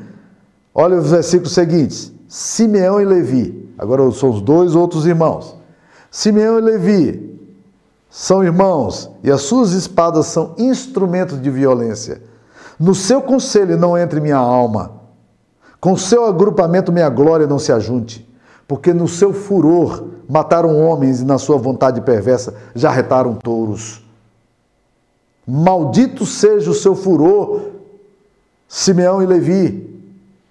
Olha 0.74 0.98
os 0.98 1.10
versículos 1.10 1.52
seguintes: 1.52 2.12
Simeão 2.28 3.00
e 3.00 3.04
Levi, 3.06 3.72
agora 3.78 4.08
são 4.12 4.28
os 4.28 4.42
dois 4.42 4.74
outros 4.74 5.06
irmãos. 5.06 5.56
Simeão 6.10 6.58
e 6.58 6.60
Levi 6.60 7.40
são 8.10 8.44
irmãos 8.44 9.10
e 9.22 9.30
as 9.30 9.40
suas 9.40 9.72
espadas 9.72 10.26
são 10.26 10.54
instrumentos 10.58 11.40
de 11.40 11.50
violência. 11.50 12.22
No 12.78 12.94
seu 12.94 13.22
conselho 13.22 13.78
não 13.78 13.96
entre 13.96 14.20
minha 14.20 14.36
alma, 14.36 14.92
com 15.80 15.96
seu 15.96 16.26
agrupamento 16.26 16.92
minha 16.92 17.08
glória 17.08 17.46
não 17.46 17.58
se 17.58 17.72
ajunte, 17.72 18.28
porque 18.68 18.92
no 18.92 19.08
seu 19.08 19.32
furor 19.32 20.04
mataram 20.28 20.78
homens 20.84 21.20
e 21.20 21.24
na 21.24 21.38
sua 21.38 21.56
vontade 21.56 22.00
perversa 22.02 22.54
já 22.74 22.90
retaram 22.90 23.34
touros. 23.34 24.03
Maldito 25.46 26.24
seja 26.24 26.70
o 26.70 26.74
seu 26.74 26.94
furor, 26.94 27.60
Simeão 28.66 29.22
e 29.22 29.26
Levi, 29.26 30.02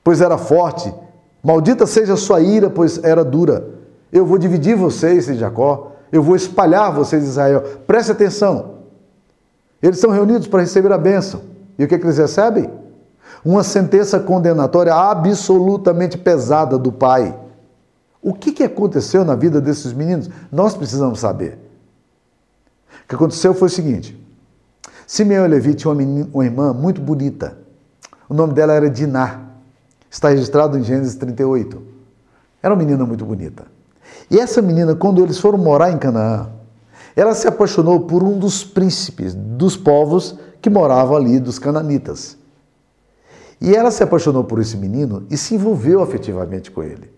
pois 0.04 0.22
era 0.22 0.38
forte. 0.38 0.94
Maldita 1.44 1.86
seja 1.86 2.14
a 2.14 2.18
sua 2.18 2.42
ira, 2.42 2.70
pois 2.70 3.04
era 3.04 3.24
dura. 3.24 3.68
Eu 4.12 4.26
vou 4.26 4.38
dividir 4.38 4.76
vocês 4.76 5.26
Jacó, 5.26 5.94
eu 6.12 6.22
vou 6.22 6.36
espalhar 6.36 6.94
vocês 6.94 7.24
Israel. 7.24 7.62
Preste 7.88 8.12
atenção. 8.12 8.74
Eles 9.82 9.98
estão 9.98 10.12
reunidos 10.12 10.48
para 10.48 10.62
receber 10.62 10.92
a 10.94 10.98
bênção. 10.98 11.42
E 11.78 11.84
o 11.84 11.88
que, 11.88 11.96
é 11.96 11.98
que 11.98 12.06
eles 12.06 12.18
recebem? 12.18 12.70
Uma 13.44 13.64
sentença 13.64 14.20
condenatória 14.20 14.94
absolutamente 14.94 16.18
pesada 16.18 16.78
do 16.78 16.92
pai. 16.92 17.36
O 18.22 18.34
que, 18.34 18.54
que 18.54 18.64
aconteceu 18.64 19.26
na 19.26 19.36
vida 19.36 19.60
desses 19.60 19.92
meninos? 19.92 20.30
Nós 20.50 20.76
precisamos 20.76 21.20
saber. 21.20 21.60
O 23.04 23.08
que 23.10 23.16
aconteceu 23.16 23.54
foi 23.54 23.68
o 23.68 23.72
seguinte: 23.72 24.18
Simeão 25.06 25.48
Levi 25.48 25.76
menina, 25.96 26.30
uma 26.34 26.46
irmã 26.46 26.74
muito 26.74 27.02
bonita. 27.02 27.58
O 28.30 28.34
nome 28.34 28.54
dela 28.54 28.74
era 28.74 28.90
Diná. 28.90 29.42
Está 30.10 30.30
registrado 30.30 30.78
em 30.78 30.84
Gênesis 30.84 31.16
38. 31.16 31.82
Era 32.62 32.74
uma 32.74 32.80
menina 32.80 33.06
muito 33.06 33.26
bonita. 33.26 33.66
E 34.30 34.40
essa 34.40 34.62
menina, 34.62 34.96
quando 34.96 35.24
eles 35.24 35.40
foram 35.40 35.58
morar 35.58 35.92
em 35.92 35.98
Canaã, 35.98 36.50
ela 37.16 37.36
se 37.36 37.48
apaixonou 37.48 38.02
por 38.02 38.24
um 38.24 38.40
dos 38.40 38.64
príncipes 38.64 39.34
dos 39.34 39.76
povos 39.76 40.38
que 40.62 40.70
moravam 40.70 41.18
ali, 41.18 41.40
dos 41.40 41.60
cananitas. 41.60 42.38
E 43.60 43.76
ela 43.76 43.92
se 43.92 44.04
apaixonou 44.04 44.44
por 44.44 44.60
esse 44.60 44.78
menino 44.78 45.26
e 45.30 45.38
se 45.38 45.56
envolveu 45.56 46.02
afetivamente 46.02 46.72
com 46.72 46.84
ele. 46.84 47.12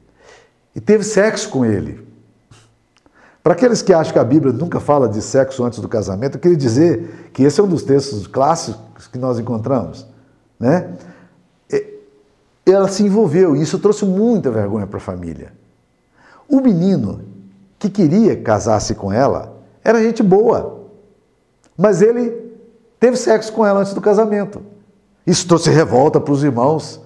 E 0.75 0.82
teve 0.82 1.04
sexo 1.04 1.50
com 1.50 1.65
ele. 1.65 2.06
Para 3.46 3.54
aqueles 3.54 3.84
que 3.84 3.94
acham 3.94 4.12
que 4.12 4.18
a 4.18 4.24
Bíblia 4.24 4.52
nunca 4.52 4.80
fala 4.80 5.08
de 5.08 5.22
sexo 5.22 5.64
antes 5.64 5.78
do 5.78 5.88
casamento, 5.88 6.36
eu 6.36 6.42
queria 6.42 6.58
dizer 6.58 7.30
que 7.32 7.44
esse 7.44 7.62
é 7.62 7.64
um 7.64 7.68
dos 7.68 7.84
textos 7.84 8.25
clássicos 8.25 9.06
que 9.06 9.20
nós 9.20 9.38
encontramos. 9.38 10.08
Né? 10.60 10.96
Ela 12.66 12.88
se 12.88 13.04
envolveu 13.04 13.56
e 13.56 13.62
isso 13.62 13.78
trouxe 13.78 14.04
muita 14.04 14.50
vergonha 14.50 14.88
para 14.88 14.98
a 14.98 15.00
família. 15.00 15.54
O 16.50 16.60
menino 16.60 17.22
que 17.78 17.88
queria 17.88 18.36
casar-se 18.36 18.96
com 18.96 19.14
ela 19.14 19.56
era 19.84 20.02
gente 20.02 20.24
boa, 20.24 20.88
mas 21.78 22.02
ele 22.02 22.52
teve 23.00 23.16
sexo 23.16 23.54
com 23.54 23.64
ela 23.64 23.82
antes 23.82 23.94
do 23.94 24.02
casamento. 24.02 24.64
Isso 25.24 25.48
trouxe 25.48 25.70
revolta 25.70 26.20
para 26.20 26.34
os 26.34 26.44
irmãos. 26.44 27.00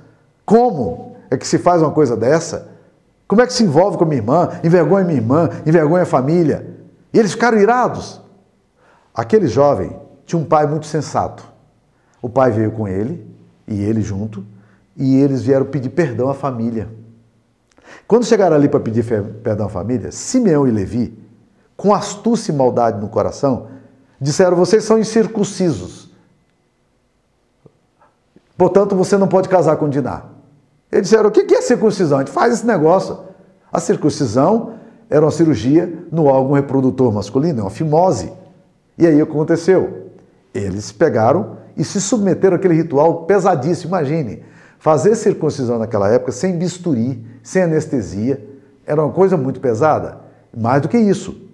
Como 0.46 1.18
é 1.30 1.36
que 1.36 1.46
se 1.46 1.58
faz 1.58 1.82
uma 1.82 1.92
coisa 1.92 2.16
dessa? 2.16 2.69
Como 3.30 3.42
é 3.42 3.48
que 3.48 3.54
se 3.54 3.64
envolve 3.64 3.98
com 3.98 4.04
a 4.04 4.08
minha 4.08 4.20
irmã? 4.20 4.50
Envergonha 4.62 5.06
minha 5.06 5.20
irmã, 5.20 5.50
envergonha 5.66 6.04
a 6.04 6.06
família. 6.06 6.68
E 7.14 7.18
eles 7.18 7.32
ficaram 7.32 7.58
irados. 7.58 8.20
Aquele 9.14 9.48
jovem 9.48 9.98
tinha 10.26 10.38
um 10.42 10.44
pai 10.44 10.68
muito 10.68 10.86
sensato. 10.86 11.48
O 12.22 12.28
pai 12.28 12.52
veio 12.52 12.72
com 12.72 12.86
ele, 12.86 13.26
e 13.66 13.82
ele 13.82 14.02
junto, 14.02 14.46
e 14.98 15.16
eles 15.16 15.44
vieram 15.44 15.66
pedir 15.66 15.90
perdão 15.90 16.30
à 16.30 16.34
família. 16.34 16.90
Quando 18.06 18.26
chegaram 18.26 18.58
ali 18.58 18.68
para 18.68 18.82
pedir 18.82 19.06
perdão 19.42 19.68
à 19.68 19.70
família, 19.70 20.12
Simeão 20.12 20.68
e 20.68 20.72
Levi, 20.72 21.18
com 21.78 21.94
astúcia 21.94 22.52
e 22.52 22.56
maldade 22.56 23.00
no 23.00 23.08
coração, 23.08 23.68
Disseram: 24.20 24.58
vocês 24.58 24.84
são 24.84 25.00
incircuncisos. 25.00 26.10
Portanto, 28.58 28.96
você 28.96 29.18
não 29.18 29.28
pode 29.28 29.48
casar 29.48 29.78
com 29.78 29.88
Diná. 29.88 30.24
Eles 30.92 31.10
disseram: 31.10 31.30
o 31.30 31.32
que 31.32 31.54
é 31.54 31.62
circuncisão? 31.62 32.18
A 32.18 32.22
gente 32.22 32.34
faz 32.34 32.54
esse 32.54 32.66
negócio. 32.66 33.18
A 33.72 33.80
circuncisão 33.80 34.74
era 35.10 35.24
uma 35.24 35.32
cirurgia 35.32 36.06
no 36.12 36.26
órgão 36.26 36.54
reprodutor 36.54 37.12
masculino, 37.12 37.60
é 37.60 37.64
uma 37.64 37.70
fimose. 37.70 38.32
E 38.98 39.06
aí 39.06 39.22
o 39.22 39.26
que 39.26 39.32
aconteceu? 39.32 40.10
Eles 40.54 40.92
pegaram 40.92 41.58
e 41.78 41.84
se 41.84 42.02
submeteram 42.02 42.56
àquele 42.56 42.74
ritual 42.74 43.24
pesadíssimo. 43.24 43.92
Imagine, 43.92 44.44
fazer 44.80 45.16
circuncisão 45.16 45.78
naquela 45.78 46.10
época 46.10 46.32
sem 46.32 46.58
bisturi, 46.58 47.24
sem 47.44 47.64
anestesia, 47.64 48.44
era 48.86 49.04
uma 49.04 49.14
coisa 49.14 49.38
muito 49.38 49.60
pesada. 49.60 50.18
Mais 50.56 50.82
do 50.82 50.90
que 50.90 50.98
isso, 50.98 51.50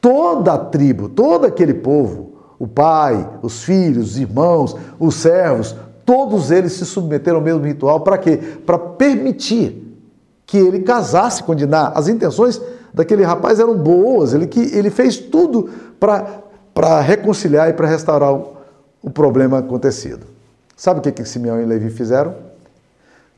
Toda 0.00 0.54
a 0.54 0.58
tribo, 0.58 1.10
todo 1.10 1.44
aquele 1.44 1.74
povo, 1.74 2.32
o 2.58 2.66
pai, 2.66 3.28
os 3.42 3.62
filhos, 3.62 4.12
os 4.12 4.18
irmãos, 4.18 4.74
os 4.98 5.14
servos, 5.16 5.76
todos 6.10 6.50
eles 6.50 6.72
se 6.72 6.84
submeteram 6.84 7.36
ao 7.36 7.44
mesmo 7.44 7.64
ritual 7.64 8.00
para 8.00 8.18
quê? 8.18 8.36
Para 8.66 8.76
permitir 8.76 9.96
que 10.44 10.58
ele 10.58 10.80
casasse 10.80 11.40
com 11.40 11.54
Diná. 11.54 11.92
As 11.94 12.08
intenções 12.08 12.60
daquele 12.92 13.22
rapaz 13.22 13.60
eram 13.60 13.78
boas, 13.78 14.34
ele, 14.34 14.48
que, 14.48 14.58
ele 14.76 14.90
fez 14.90 15.16
tudo 15.18 15.70
para 16.00 17.00
reconciliar 17.00 17.70
e 17.70 17.74
para 17.74 17.86
restaurar 17.86 18.34
o, 18.34 18.56
o, 19.00 19.08
problema 19.08 19.58
acontecido. 19.58 20.26
Sabe 20.76 20.98
o 20.98 21.02
que, 21.04 21.12
que 21.12 21.24
Simeão 21.24 21.62
e 21.62 21.64
Levi 21.64 21.90
fizeram? 21.90 22.34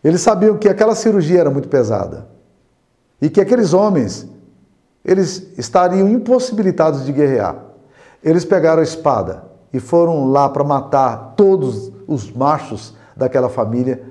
Eles 0.02 0.22
sabiam 0.22 0.56
que 0.56 0.66
aquela 0.66 0.94
cirurgia 0.94 1.40
era 1.40 1.50
muito 1.50 1.68
pesada 1.68 2.26
e 3.20 3.28
que 3.28 3.42
aqueles 3.42 3.74
homens 3.74 4.26
eles 5.04 5.46
estariam 5.58 6.08
impossibilitados 6.08 7.04
de 7.04 7.12
guerrear. 7.12 7.54
Eles 8.24 8.46
pegaram 8.46 8.80
a 8.80 8.82
espada 8.82 9.44
e 9.74 9.78
foram 9.78 10.30
lá 10.30 10.48
para 10.48 10.64
matar 10.64 11.34
todos 11.36 11.91
os 12.06 12.30
machos 12.30 12.94
daquela 13.16 13.48
família 13.48 14.02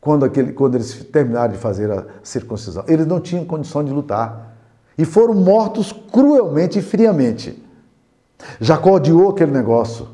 quando, 0.00 0.24
aquele, 0.24 0.52
quando 0.52 0.74
eles 0.74 1.04
terminaram 1.04 1.52
de 1.52 1.58
fazer 1.58 1.90
a 1.90 2.04
circuncisão. 2.22 2.84
Eles 2.86 3.06
não 3.06 3.20
tinham 3.20 3.44
condição 3.44 3.82
de 3.82 3.90
lutar 3.90 4.54
e 4.98 5.04
foram 5.04 5.34
mortos 5.34 5.92
cruelmente 6.12 6.78
e 6.78 6.82
friamente. 6.82 7.62
Jacó 8.60 8.92
odiou 8.92 9.30
aquele 9.30 9.50
negócio. 9.50 10.08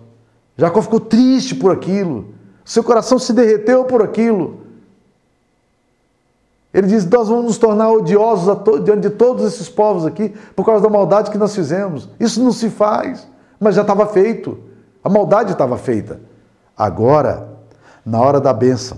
Jacó 0.57 0.81
ficou 0.81 1.01
triste 1.01 1.55
por 1.55 1.73
aquilo. 1.73 2.35
seu 2.65 2.85
coração 2.85 3.19
se 3.19 3.33
derreteu 3.33 3.85
por 3.85 4.03
aquilo. 4.03 4.61
Ele 6.73 6.87
diz: 6.87 7.05
Nós 7.09 7.29
vamos 7.29 7.45
nos 7.47 7.59
tornar 7.59 7.91
odiosos 7.91 8.57
diante 8.85 9.01
de 9.01 9.11
todos 9.11 9.45
esses 9.45 9.69
povos 9.69 10.07
aqui 10.07 10.33
por 10.55 10.65
causa 10.65 10.83
da 10.83 10.89
maldade 10.89 11.31
que 11.31 11.39
nós 11.39 11.55
fizemos. 11.55 12.09
Isso 12.21 12.41
não 12.43 12.53
se 12.53 12.71
faz, 12.71 13.27
mas 13.59 13.75
já 13.75 13.83
estava 13.83 14.07
feito. 14.07 14.57
A 15.03 15.09
maldade 15.09 15.53
estava 15.53 15.77
feita. 15.77 16.21
Agora, 16.81 17.47
na 18.07 18.19
hora 18.19 18.41
da 18.41 18.55
bênção, 18.55 18.97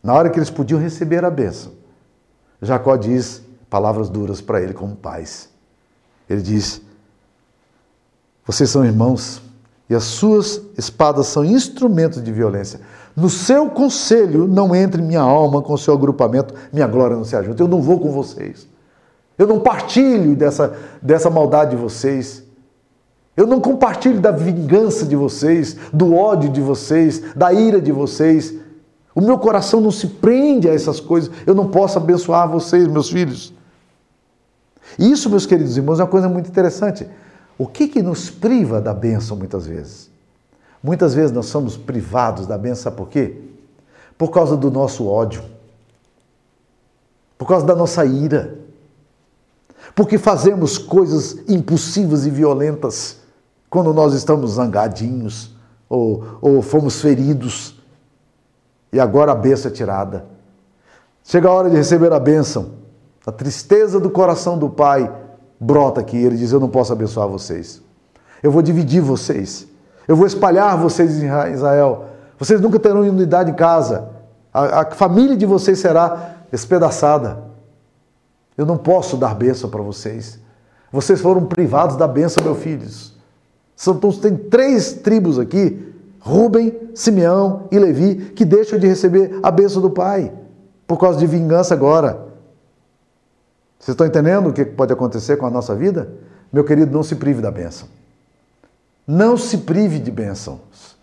na 0.00 0.14
hora 0.14 0.30
que 0.30 0.38
eles 0.38 0.50
podiam 0.50 0.78
receber 0.78 1.24
a 1.24 1.30
bênção, 1.30 1.72
Jacó 2.62 2.94
diz 2.94 3.42
palavras 3.68 4.08
duras 4.08 4.40
para 4.40 4.62
ele 4.62 4.72
como 4.72 4.94
pais. 4.94 5.48
Ele 6.30 6.40
diz: 6.40 6.80
Vocês 8.46 8.70
são 8.70 8.84
irmãos 8.84 9.42
e 9.90 9.96
as 9.96 10.04
suas 10.04 10.62
espadas 10.78 11.26
são 11.26 11.44
instrumentos 11.44 12.22
de 12.22 12.30
violência. 12.30 12.82
No 13.16 13.28
seu 13.28 13.68
conselho 13.68 14.46
não 14.46 14.72
entre 14.72 15.02
minha 15.02 15.20
alma 15.20 15.60
com 15.60 15.72
o 15.72 15.78
seu 15.78 15.94
agrupamento, 15.94 16.54
minha 16.72 16.86
glória 16.86 17.16
não 17.16 17.24
se 17.24 17.34
ajuda. 17.34 17.60
Eu 17.60 17.66
não 17.66 17.82
vou 17.82 17.98
com 17.98 18.12
vocês. 18.12 18.68
Eu 19.36 19.48
não 19.48 19.58
partilho 19.58 20.36
dessa, 20.36 20.72
dessa 21.02 21.28
maldade 21.28 21.72
de 21.72 21.82
vocês. 21.82 22.44
Eu 23.38 23.46
não 23.46 23.60
compartilho 23.60 24.20
da 24.20 24.32
vingança 24.32 25.06
de 25.06 25.14
vocês, 25.14 25.76
do 25.92 26.12
ódio 26.12 26.50
de 26.50 26.60
vocês, 26.60 27.22
da 27.36 27.52
ira 27.52 27.80
de 27.80 27.92
vocês. 27.92 28.52
O 29.14 29.20
meu 29.20 29.38
coração 29.38 29.80
não 29.80 29.92
se 29.92 30.08
prende 30.08 30.68
a 30.68 30.74
essas 30.74 30.98
coisas. 30.98 31.30
Eu 31.46 31.54
não 31.54 31.68
posso 31.68 31.98
abençoar 31.98 32.50
vocês, 32.50 32.88
meus 32.88 33.08
filhos. 33.08 33.54
E 34.98 35.08
isso, 35.08 35.30
meus 35.30 35.46
queridos 35.46 35.76
irmãos, 35.76 36.00
é 36.00 36.02
uma 36.02 36.10
coisa 36.10 36.28
muito 36.28 36.48
interessante. 36.48 37.08
O 37.56 37.64
que, 37.64 37.86
que 37.86 38.02
nos 38.02 38.28
priva 38.28 38.80
da 38.80 38.92
bênção 38.92 39.36
muitas 39.36 39.64
vezes? 39.66 40.10
Muitas 40.82 41.14
vezes 41.14 41.30
nós 41.30 41.46
somos 41.46 41.76
privados 41.76 42.44
da 42.44 42.58
bênção, 42.58 42.90
por 42.90 43.08
quê? 43.08 43.36
Por 44.18 44.32
causa 44.32 44.56
do 44.56 44.68
nosso 44.68 45.06
ódio, 45.06 45.44
por 47.38 47.46
causa 47.46 47.64
da 47.64 47.76
nossa 47.76 48.04
ira, 48.04 48.58
porque 49.94 50.18
fazemos 50.18 50.76
coisas 50.76 51.38
impulsivas 51.48 52.26
e 52.26 52.30
violentas 52.30 53.27
quando 53.70 53.92
nós 53.92 54.14
estamos 54.14 54.52
zangadinhos 54.52 55.54
ou, 55.88 56.24
ou 56.40 56.62
fomos 56.62 57.00
feridos 57.00 57.78
e 58.92 58.98
agora 58.98 59.32
a 59.32 59.34
bênção 59.34 59.70
é 59.70 59.74
tirada. 59.74 60.26
Chega 61.22 61.48
a 61.48 61.52
hora 61.52 61.68
de 61.68 61.76
receber 61.76 62.12
a 62.12 62.18
bênção, 62.18 62.70
a 63.26 63.32
tristeza 63.32 64.00
do 64.00 64.10
coração 64.10 64.58
do 64.58 64.70
pai 64.70 65.12
brota 65.60 66.00
aqui, 66.00 66.16
ele 66.16 66.36
diz: 66.36 66.52
Eu 66.52 66.60
não 66.60 66.68
posso 66.68 66.92
abençoar 66.92 67.28
vocês, 67.28 67.82
eu 68.42 68.50
vou 68.50 68.62
dividir 68.62 69.02
vocês. 69.02 69.66
Eu 70.08 70.16
vou 70.16 70.26
espalhar 70.26 70.78
vocês 70.78 71.22
em 71.22 71.26
Israel. 71.52 72.06
Vocês 72.38 72.58
nunca 72.62 72.78
terão 72.78 73.02
unidade 73.02 73.50
em 73.50 73.54
casa. 73.54 74.08
A, 74.52 74.80
a 74.80 74.90
família 74.92 75.36
de 75.36 75.44
vocês 75.44 75.78
será 75.78 76.36
espedaçada. 76.50 77.44
Eu 78.56 78.64
não 78.64 78.78
posso 78.78 79.18
dar 79.18 79.34
bênção 79.34 79.68
para 79.68 79.82
vocês. 79.82 80.40
Vocês 80.90 81.20
foram 81.20 81.44
privados 81.44 81.96
da 81.96 82.08
bênção, 82.08 82.42
meus 82.42 82.58
filhos. 82.58 83.17
Então, 83.80 84.12
tem 84.12 84.36
três 84.36 84.92
tribos 84.92 85.38
aqui, 85.38 85.94
Rubem, 86.18 86.90
Simeão 86.94 87.68
e 87.70 87.78
Levi, 87.78 88.32
que 88.34 88.44
deixam 88.44 88.78
de 88.78 88.86
receber 88.86 89.38
a 89.42 89.50
bênção 89.50 89.80
do 89.80 89.90
Pai, 89.90 90.32
por 90.86 90.98
causa 90.98 91.18
de 91.18 91.26
vingança 91.26 91.74
agora. 91.74 92.26
Vocês 93.78 93.94
estão 93.94 94.06
entendendo 94.06 94.48
o 94.48 94.52
que 94.52 94.64
pode 94.64 94.92
acontecer 94.92 95.36
com 95.36 95.46
a 95.46 95.50
nossa 95.50 95.74
vida? 95.74 96.10
Meu 96.52 96.64
querido, 96.64 96.92
não 96.92 97.02
se 97.02 97.14
prive 97.14 97.40
da 97.40 97.50
bênção. 97.50 97.88
Não 99.06 99.36
se 99.36 99.58
prive 99.58 99.98
de 100.00 100.10
bênçãos. 100.10 100.98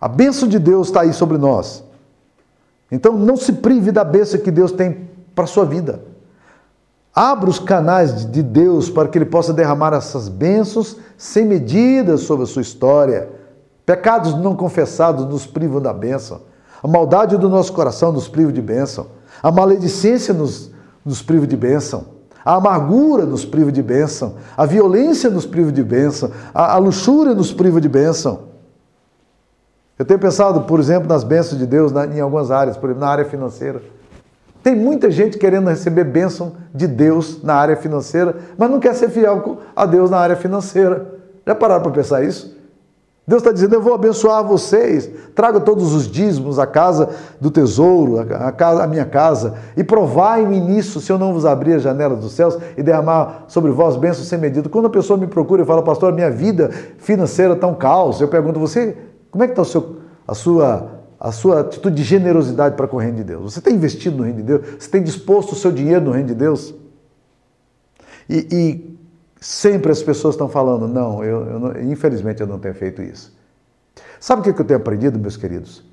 A 0.00 0.08
bênção 0.08 0.46
de 0.46 0.58
Deus 0.58 0.88
está 0.88 1.00
aí 1.00 1.12
sobre 1.12 1.38
nós. 1.38 1.82
Então 2.90 3.16
não 3.16 3.36
se 3.36 3.54
prive 3.54 3.90
da 3.90 4.04
bênção 4.04 4.38
que 4.38 4.50
Deus 4.50 4.70
tem 4.70 5.08
para 5.34 5.44
a 5.44 5.48
sua 5.48 5.64
vida. 5.64 6.00
Abra 7.18 7.48
os 7.48 7.58
canais 7.58 8.30
de 8.30 8.42
Deus 8.42 8.90
para 8.90 9.08
que 9.08 9.16
Ele 9.16 9.24
possa 9.24 9.50
derramar 9.50 9.94
essas 9.94 10.28
bênçãos 10.28 10.98
sem 11.16 11.46
medida 11.46 12.18
sobre 12.18 12.44
a 12.44 12.46
sua 12.46 12.60
história. 12.60 13.30
Pecados 13.86 14.34
não 14.34 14.54
confessados 14.54 15.24
nos 15.24 15.46
privam 15.46 15.80
da 15.80 15.94
bênção. 15.94 16.42
A 16.82 16.86
maldade 16.86 17.38
do 17.38 17.48
nosso 17.48 17.72
coração 17.72 18.12
nos 18.12 18.28
priva 18.28 18.52
de 18.52 18.60
bênção. 18.60 19.06
A 19.42 19.50
maledicência 19.50 20.34
nos, 20.34 20.70
nos 21.02 21.22
priva 21.22 21.46
de 21.46 21.56
bênção. 21.56 22.04
A 22.44 22.56
amargura 22.56 23.24
nos 23.24 23.46
priva 23.46 23.72
de 23.72 23.82
bênção, 23.82 24.36
a 24.56 24.64
violência 24.64 25.28
nos 25.28 25.44
priva 25.44 25.72
de 25.72 25.82
bênção, 25.82 26.30
a, 26.54 26.74
a 26.74 26.78
luxúria 26.78 27.34
nos 27.34 27.52
priva 27.52 27.80
de 27.80 27.88
bênção. 27.88 28.42
Eu 29.98 30.04
tenho 30.04 30.20
pensado, 30.20 30.60
por 30.60 30.78
exemplo, 30.78 31.08
nas 31.08 31.24
bênçãos 31.24 31.58
de 31.58 31.66
Deus 31.66 31.90
na, 31.90 32.06
em 32.06 32.20
algumas 32.20 32.52
áreas, 32.52 32.76
por 32.76 32.88
exemplo, 32.88 33.04
na 33.04 33.10
área 33.10 33.24
financeira. 33.24 33.82
Tem 34.62 34.74
muita 34.74 35.10
gente 35.10 35.38
querendo 35.38 35.68
receber 35.68 36.04
bênção 36.04 36.54
de 36.74 36.86
Deus 36.86 37.42
na 37.42 37.54
área 37.54 37.76
financeira, 37.76 38.36
mas 38.58 38.70
não 38.70 38.80
quer 38.80 38.94
ser 38.94 39.08
fiel 39.08 39.58
a 39.74 39.86
Deus 39.86 40.10
na 40.10 40.18
área 40.18 40.36
financeira. 40.36 41.14
Já 41.46 41.54
pararam 41.54 41.82
para 41.82 41.92
pensar 41.92 42.24
isso? 42.24 42.56
Deus 43.26 43.42
está 43.42 43.50
dizendo: 43.50 43.74
Eu 43.74 43.82
vou 43.82 43.92
abençoar 43.92 44.44
vocês. 44.44 45.10
Traga 45.34 45.58
todos 45.58 45.92
os 45.92 46.08
dízimos 46.08 46.58
à 46.58 46.66
casa 46.66 47.08
do 47.40 47.50
tesouro, 47.50 48.20
a, 48.20 48.52
casa, 48.52 48.86
minha 48.86 49.04
casa, 49.04 49.54
e 49.76 49.82
provai-me 49.82 50.60
nisso, 50.60 51.00
se 51.00 51.10
eu 51.10 51.18
não 51.18 51.32
vos 51.32 51.44
abrir 51.44 51.74
a 51.74 51.78
janela 51.78 52.14
dos 52.14 52.32
céus 52.32 52.56
e 52.76 52.82
derramar 52.82 53.44
sobre 53.48 53.72
vós 53.72 53.96
bênçãos 53.96 54.28
sem 54.28 54.38
medida. 54.38 54.68
Quando 54.68 54.86
a 54.86 54.90
pessoa 54.90 55.18
me 55.18 55.26
procura 55.26 55.62
e 55.62 55.66
fala, 55.66 55.82
pastor, 55.82 56.12
minha 56.12 56.30
vida 56.30 56.70
financeira 56.98 57.54
está 57.54 57.66
um 57.66 57.74
caos, 57.74 58.20
eu 58.20 58.28
pergunto, 58.28 58.60
você, 58.60 58.96
como 59.30 59.42
é 59.42 59.48
que 59.48 59.60
está 59.60 59.62
a 60.28 60.34
sua, 60.34 60.95
a 61.18 61.32
sua 61.32 61.60
atitude 61.60 61.96
de 61.96 62.02
generosidade 62.02 62.76
para 62.76 62.86
com 62.86 62.96
o 62.96 63.00
reino 63.00 63.16
de 63.16 63.24
Deus? 63.24 63.54
Você 63.54 63.60
tem 63.60 63.74
investido 63.74 64.16
no 64.16 64.22
reino 64.22 64.38
de 64.38 64.44
Deus? 64.44 64.66
Você 64.78 64.90
tem 64.90 65.02
disposto 65.02 65.52
o 65.52 65.56
seu 65.56 65.72
dinheiro 65.72 66.04
no 66.04 66.10
reino 66.10 66.28
de 66.28 66.34
Deus? 66.34 66.74
E, 68.28 68.46
e 68.50 68.96
Sempre 69.40 69.92
as 69.92 70.02
pessoas 70.02 70.34
estão 70.34 70.48
falando, 70.48 70.88
não, 70.88 71.22
eu, 71.22 71.46
eu 71.46 71.60
não, 71.60 71.80
infelizmente 71.82 72.40
eu 72.40 72.46
não 72.46 72.58
tenho 72.58 72.74
feito 72.74 73.02
isso. 73.02 73.32
Sabe 74.18 74.40
o 74.40 74.54
que 74.54 74.60
eu 74.60 74.64
tenho 74.64 74.80
aprendido, 74.80 75.18
meus 75.18 75.36
queridos? 75.36 75.84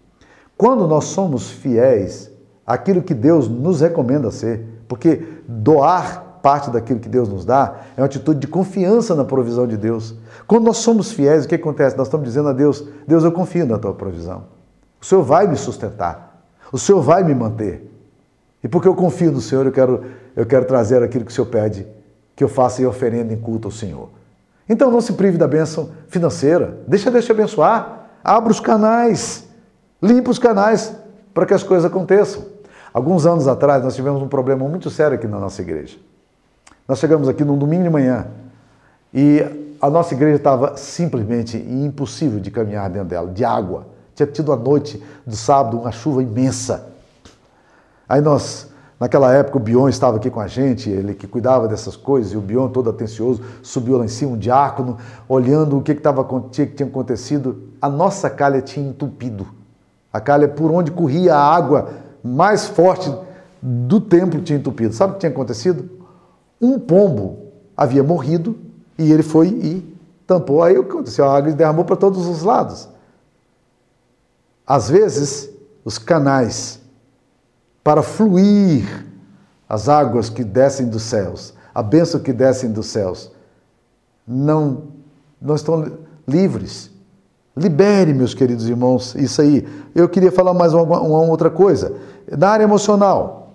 Quando 0.57 0.87
nós 0.87 1.05
somos 1.05 1.51
fiéis 1.51 2.31
àquilo 2.65 3.01
que 3.01 3.13
Deus 3.13 3.49
nos 3.49 3.81
recomenda 3.81 4.31
ser, 4.31 4.65
porque 4.87 5.23
doar 5.47 6.39
parte 6.41 6.71
daquilo 6.71 6.99
que 6.99 7.09
Deus 7.09 7.27
nos 7.27 7.45
dá 7.45 7.81
é 7.97 8.01
uma 8.01 8.05
atitude 8.05 8.39
de 8.39 8.47
confiança 8.47 9.13
na 9.13 9.25
provisão 9.25 9.67
de 9.67 9.77
Deus. 9.77 10.15
Quando 10.47 10.65
nós 10.65 10.77
somos 10.77 11.11
fiéis, 11.11 11.45
o 11.45 11.47
que 11.47 11.55
acontece? 11.55 11.97
Nós 11.97 12.07
estamos 12.07 12.25
dizendo 12.25 12.49
a 12.49 12.53
Deus: 12.53 12.83
Deus, 13.07 13.23
eu 13.23 13.31
confio 13.31 13.65
na 13.65 13.77
tua 13.77 13.93
provisão. 13.93 14.45
O 15.03 15.05
Senhor 15.05 15.21
vai 15.21 15.45
me 15.47 15.57
sustentar. 15.57 16.45
O 16.71 16.79
Senhor 16.79 17.01
vai 17.01 17.25
me 17.25 17.35
manter. 17.35 17.91
E 18.63 18.69
porque 18.69 18.87
eu 18.87 18.95
confio 18.95 19.33
no 19.33 19.41
Senhor, 19.41 19.65
eu 19.65 19.71
quero, 19.73 20.05
eu 20.33 20.45
quero 20.45 20.63
trazer 20.63 21.03
aquilo 21.03 21.25
que 21.25 21.31
o 21.31 21.35
Senhor 21.35 21.47
pede 21.47 21.85
que 22.33 22.41
eu 22.41 22.47
faça 22.47 22.81
e 22.81 22.85
oferenda 22.85 23.33
em 23.33 23.37
culto 23.37 23.67
ao 23.67 23.71
Senhor. 23.73 24.07
Então 24.67 24.89
não 24.89 25.01
se 25.01 25.11
prive 25.11 25.37
da 25.37 25.45
bênção 25.45 25.91
financeira. 26.07 26.79
Deixa 26.87 27.11
Deus 27.11 27.25
te 27.25 27.33
abençoar. 27.33 28.11
Abra 28.23 28.49
os 28.49 28.61
canais. 28.61 29.45
Limpa 30.01 30.31
os 30.31 30.39
canais 30.39 30.95
para 31.33 31.45
que 31.45 31.53
as 31.53 31.63
coisas 31.63 31.83
aconteçam. 31.83 32.45
Alguns 32.93 33.25
anos 33.25 33.45
atrás 33.45 33.83
nós 33.83 33.95
tivemos 33.95 34.21
um 34.21 34.29
problema 34.29 34.65
muito 34.69 34.89
sério 34.89 35.17
aqui 35.17 35.27
na 35.27 35.37
nossa 35.37 35.61
igreja. 35.61 35.97
Nós 36.87 36.99
chegamos 36.99 37.27
aqui 37.27 37.43
num 37.43 37.57
domingo 37.57 37.83
de 37.83 37.89
manhã 37.89 38.27
e 39.13 39.75
a 39.81 39.89
nossa 39.89 40.13
igreja 40.13 40.37
estava 40.37 40.77
simplesmente 40.77 41.57
impossível 41.57 42.39
de 42.39 42.49
caminhar 42.49 42.89
dentro 42.89 43.09
dela, 43.09 43.29
de 43.29 43.43
água. 43.43 43.91
Tinha 44.15 44.27
tido 44.27 44.51
a 44.51 44.55
noite 44.55 45.01
do 45.25 45.35
sábado 45.35 45.77
uma 45.79 45.91
chuva 45.91 46.21
imensa. 46.21 46.89
Aí 48.07 48.21
nós 48.21 48.71
Naquela 49.03 49.33
época 49.33 49.57
o 49.57 49.59
Bion 49.59 49.89
estava 49.89 50.15
aqui 50.15 50.29
com 50.29 50.39
a 50.39 50.47
gente, 50.47 50.89
ele 50.89 51.13
que 51.13 51.27
cuidava 51.27 51.67
dessas 51.67 51.93
coisas, 51.93 52.31
e 52.31 52.37
o 52.37 52.39
Bion 52.39 52.69
todo 52.69 52.89
atencioso 52.89 53.41
subiu 53.61 53.97
lá 53.97 54.05
em 54.05 54.07
cima, 54.07 54.31
um 54.31 54.37
diácono, 54.37 54.97
olhando 55.27 55.77
o 55.77 55.81
que, 55.81 55.93
que, 55.93 55.99
tava, 55.99 56.23
que 56.49 56.65
tinha 56.67 56.87
acontecido. 56.87 57.63
A 57.81 57.89
nossa 57.89 58.29
calha 58.29 58.61
tinha 58.61 58.87
entupido. 58.87 59.45
A 60.11 60.21
calha 60.21 60.47
por 60.47 60.71
onde 60.71 60.89
corria 60.89 61.35
a 61.35 61.53
água 61.53 61.89
mais 62.23 62.65
forte 62.65 63.13
do 63.61 63.99
templo 63.99 64.41
tinha 64.41 64.57
entupido. 64.57 64.93
Sabe 64.93 65.11
o 65.11 65.13
que 65.15 65.19
tinha 65.19 65.31
acontecido? 65.33 65.89
Um 66.61 66.79
pombo 66.79 67.51
havia 67.75 68.03
morrido 68.03 68.55
e 68.97 69.11
ele 69.11 69.21
foi 69.21 69.47
e 69.49 69.97
tampou. 70.25 70.63
Aí 70.63 70.77
o 70.77 70.83
que 70.85 70.91
aconteceu? 70.91 71.25
A 71.25 71.35
água 71.35 71.51
derramou 71.51 71.83
para 71.83 71.97
todos 71.97 72.25
os 72.25 72.41
lados. 72.43 72.87
Às 74.65 74.89
vezes, 74.89 75.49
os 75.83 75.97
canais 75.97 76.79
para 77.83 78.01
fluir 78.01 79.05
as 79.67 79.89
águas 79.89 80.29
que 80.29 80.43
descem 80.43 80.87
dos 80.87 81.03
céus, 81.03 81.53
a 81.73 81.83
bênção 81.83 82.19
que 82.19 82.31
descem 82.31 82.71
dos 82.71 82.87
céus, 82.87 83.31
não, 84.25 84.83
não 85.41 85.55
estão 85.55 85.97
livres. 86.27 86.91
Libere, 87.55 88.13
meus 88.13 88.33
queridos 88.33 88.67
irmãos, 88.67 89.13
isso 89.15 89.41
aí. 89.41 89.67
Eu 89.93 90.07
queria 90.07 90.31
falar 90.31 90.53
mais 90.53 90.73
uma, 90.73 91.01
uma 91.01 91.21
outra 91.21 91.49
coisa. 91.49 91.93
Na 92.31 92.49
área 92.49 92.63
emocional, 92.63 93.53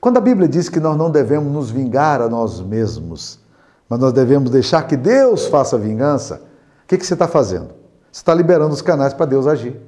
quando 0.00 0.18
a 0.18 0.20
Bíblia 0.20 0.46
diz 0.46 0.68
que 0.68 0.78
nós 0.78 0.96
não 0.96 1.10
devemos 1.10 1.52
nos 1.52 1.70
vingar 1.70 2.20
a 2.20 2.28
nós 2.28 2.60
mesmos, 2.60 3.40
mas 3.88 3.98
nós 3.98 4.12
devemos 4.12 4.50
deixar 4.50 4.86
que 4.86 4.96
Deus 4.96 5.46
faça 5.46 5.76
a 5.76 5.78
vingança, 5.78 6.42
o 6.84 6.86
que, 6.86 6.98
que 6.98 7.06
você 7.06 7.14
está 7.14 7.26
fazendo? 7.26 7.68
Você 8.12 8.20
está 8.20 8.34
liberando 8.34 8.74
os 8.74 8.82
canais 8.82 9.14
para 9.14 9.26
Deus 9.26 9.46
agir. 9.46 9.80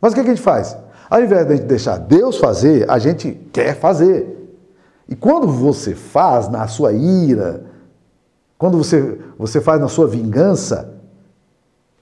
Mas 0.00 0.12
o 0.12 0.14
que 0.14 0.20
a 0.20 0.24
gente 0.24 0.40
faz? 0.40 0.76
Ao 1.08 1.22
invés 1.22 1.46
de 1.46 1.52
a 1.52 1.56
gente 1.56 1.66
deixar 1.66 1.98
Deus 1.98 2.38
fazer, 2.38 2.90
a 2.90 2.98
gente 2.98 3.32
quer 3.52 3.76
fazer. 3.76 4.36
E 5.08 5.14
quando 5.14 5.46
você 5.46 5.94
faz 5.94 6.48
na 6.48 6.66
sua 6.66 6.92
ira, 6.92 7.64
quando 8.58 8.78
você, 8.78 9.18
você 9.38 9.60
faz 9.60 9.80
na 9.80 9.88
sua 9.88 10.06
vingança, 10.06 10.94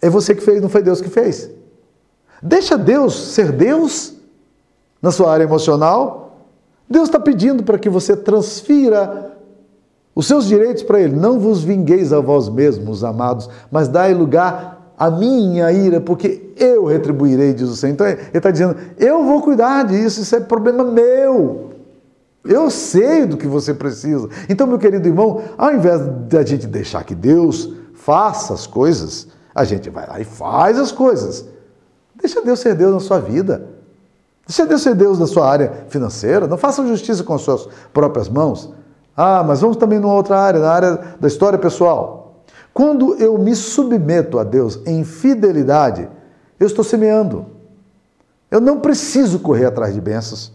é 0.00 0.08
você 0.08 0.34
que 0.34 0.42
fez, 0.42 0.60
não 0.60 0.68
foi 0.68 0.82
Deus 0.82 1.00
que 1.00 1.08
fez. 1.08 1.50
Deixa 2.42 2.76
Deus 2.76 3.14
ser 3.32 3.52
Deus 3.52 4.14
na 5.00 5.10
sua 5.10 5.32
área 5.32 5.44
emocional. 5.44 6.38
Deus 6.88 7.08
está 7.08 7.18
pedindo 7.18 7.62
para 7.62 7.78
que 7.78 7.88
você 7.88 8.16
transfira 8.16 9.32
os 10.14 10.26
seus 10.26 10.46
direitos 10.46 10.82
para 10.82 11.00
Ele. 11.00 11.16
Não 11.16 11.38
vos 11.38 11.62
vingueis 11.62 12.12
a 12.12 12.20
vós 12.20 12.48
mesmos, 12.48 13.02
amados, 13.02 13.48
mas 13.70 13.88
dai 13.88 14.14
lugar 14.14 14.73
à 15.06 15.10
minha 15.10 15.70
ira, 15.72 16.00
porque 16.00 16.52
eu 16.56 16.84
retribuirei, 16.84 17.52
diz 17.52 17.68
o 17.68 17.76
Senhor. 17.76 17.92
Então 17.92 18.06
ele 18.06 18.20
está 18.32 18.50
dizendo: 18.50 18.76
eu 18.98 19.24
vou 19.24 19.42
cuidar 19.42 19.84
disso, 19.84 20.20
isso 20.20 20.34
é 20.36 20.40
problema 20.40 20.84
meu. 20.84 21.70
Eu 22.44 22.70
sei 22.70 23.24
do 23.24 23.36
que 23.36 23.46
você 23.46 23.72
precisa. 23.72 24.28
Então, 24.50 24.66
meu 24.66 24.78
querido 24.78 25.08
irmão, 25.08 25.42
ao 25.56 25.72
invés 25.72 26.00
de 26.28 26.36
a 26.36 26.44
gente 26.44 26.66
deixar 26.66 27.02
que 27.02 27.14
Deus 27.14 27.72
faça 27.94 28.52
as 28.52 28.66
coisas, 28.66 29.28
a 29.54 29.64
gente 29.64 29.88
vai 29.88 30.06
lá 30.06 30.20
e 30.20 30.24
faz 30.24 30.78
as 30.78 30.92
coisas. 30.92 31.46
Deixa 32.14 32.42
Deus 32.42 32.60
ser 32.60 32.74
Deus 32.74 32.92
na 32.92 33.00
sua 33.00 33.18
vida. 33.18 33.66
Deixa 34.46 34.66
Deus 34.66 34.82
ser 34.82 34.94
Deus 34.94 35.18
na 35.18 35.26
sua 35.26 35.48
área 35.48 35.72
financeira. 35.88 36.46
Não 36.46 36.58
faça 36.58 36.86
justiça 36.86 37.24
com 37.24 37.34
as 37.34 37.40
suas 37.40 37.66
próprias 37.94 38.28
mãos. 38.28 38.70
Ah, 39.16 39.42
mas 39.42 39.60
vamos 39.62 39.78
também 39.78 39.98
numa 39.98 40.14
outra 40.14 40.38
área, 40.38 40.60
na 40.60 40.70
área 40.70 41.00
da 41.18 41.28
história 41.28 41.58
pessoal. 41.58 42.23
Quando 42.74 43.14
eu 43.14 43.38
me 43.38 43.54
submeto 43.54 44.36
a 44.36 44.42
Deus 44.42 44.80
em 44.84 45.04
fidelidade, 45.04 46.08
eu 46.58 46.66
estou 46.66 46.84
semeando. 46.84 47.46
Eu 48.50 48.60
não 48.60 48.80
preciso 48.80 49.38
correr 49.38 49.66
atrás 49.66 49.94
de 49.94 50.00
bênçãos. 50.00 50.52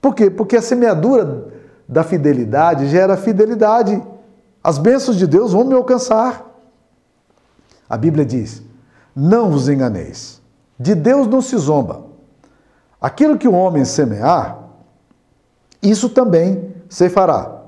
Por 0.00 0.14
quê? 0.14 0.30
Porque 0.30 0.56
a 0.56 0.62
semeadura 0.62 1.48
da 1.86 2.02
fidelidade 2.02 2.88
gera 2.88 3.14
fidelidade. 3.14 4.02
As 4.64 4.78
bênçãos 4.78 5.16
de 5.18 5.26
Deus 5.26 5.52
vão 5.52 5.64
me 5.64 5.74
alcançar. 5.74 6.46
A 7.90 7.96
Bíblia 7.98 8.24
diz: 8.24 8.62
Não 9.14 9.50
vos 9.50 9.68
enganeis, 9.68 10.40
de 10.80 10.94
Deus 10.94 11.26
não 11.26 11.42
se 11.42 11.58
zomba. 11.58 12.06
Aquilo 12.98 13.36
que 13.36 13.46
o 13.46 13.52
homem 13.52 13.84
semear, 13.84 14.58
isso 15.82 16.08
também 16.08 16.74
se 16.88 17.10
fará. 17.10 17.64